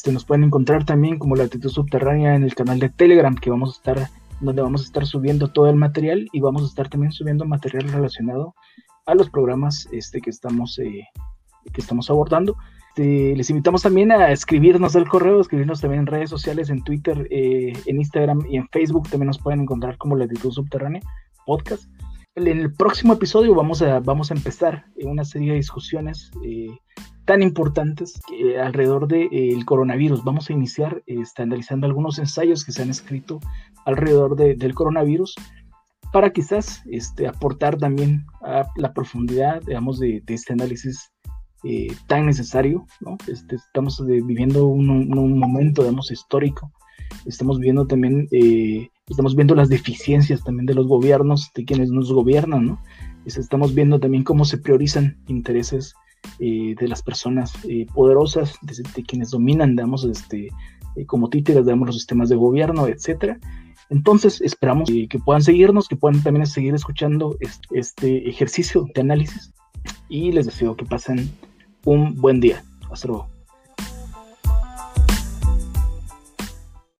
[0.00, 3.68] Este, nos pueden encontrar también como Latitud Subterránea en el canal de Telegram que vamos
[3.68, 4.08] a estar
[4.40, 7.86] donde vamos a estar subiendo todo el material y vamos a estar también subiendo material
[7.86, 8.54] relacionado
[9.04, 11.06] a los programas este, que, estamos, eh,
[11.70, 12.56] que estamos abordando.
[12.96, 17.28] Este, les invitamos también a escribirnos del correo, escribirnos también en redes sociales, en Twitter,
[17.30, 19.06] eh, en Instagram y en Facebook.
[19.10, 21.02] También nos pueden encontrar como Latitud Subterránea
[21.44, 21.84] Podcast.
[22.36, 26.70] En el próximo episodio vamos a, vamos a empezar una serie de discusiones eh,
[27.30, 28.20] tan importantes
[28.60, 30.24] alrededor del coronavirus.
[30.24, 33.38] Vamos a iniciar estandarizando algunos ensayos que se han escrito
[33.86, 35.36] alrededor del coronavirus
[36.12, 41.12] para quizás este, aportar también a la profundidad, digamos, de, de este análisis
[41.62, 43.16] eh, tan necesario, ¿no?
[43.28, 46.72] Este, estamos viviendo un, momento, digamos, histórico.
[47.26, 52.12] Estamos viendo también, eh, estamos viendo las deficiencias también de los gobiernos, de quienes nos
[52.12, 52.82] gobiernan, ¿no?
[53.24, 55.94] Estamos viendo también cómo se priorizan intereses
[56.38, 57.52] eh, de las personas
[57.94, 60.48] poderosas, de, quienes dominan, digamos, este,
[61.06, 63.38] como títeres, digamos, los sistemas de gobierno, etcétera.
[63.90, 67.36] Entonces, esperamos que puedan seguirnos, que puedan también seguir escuchando
[67.72, 69.52] este ejercicio de análisis
[70.08, 71.30] y les deseo que pasen
[71.84, 72.62] un buen día.
[72.90, 73.39] Hasta luego.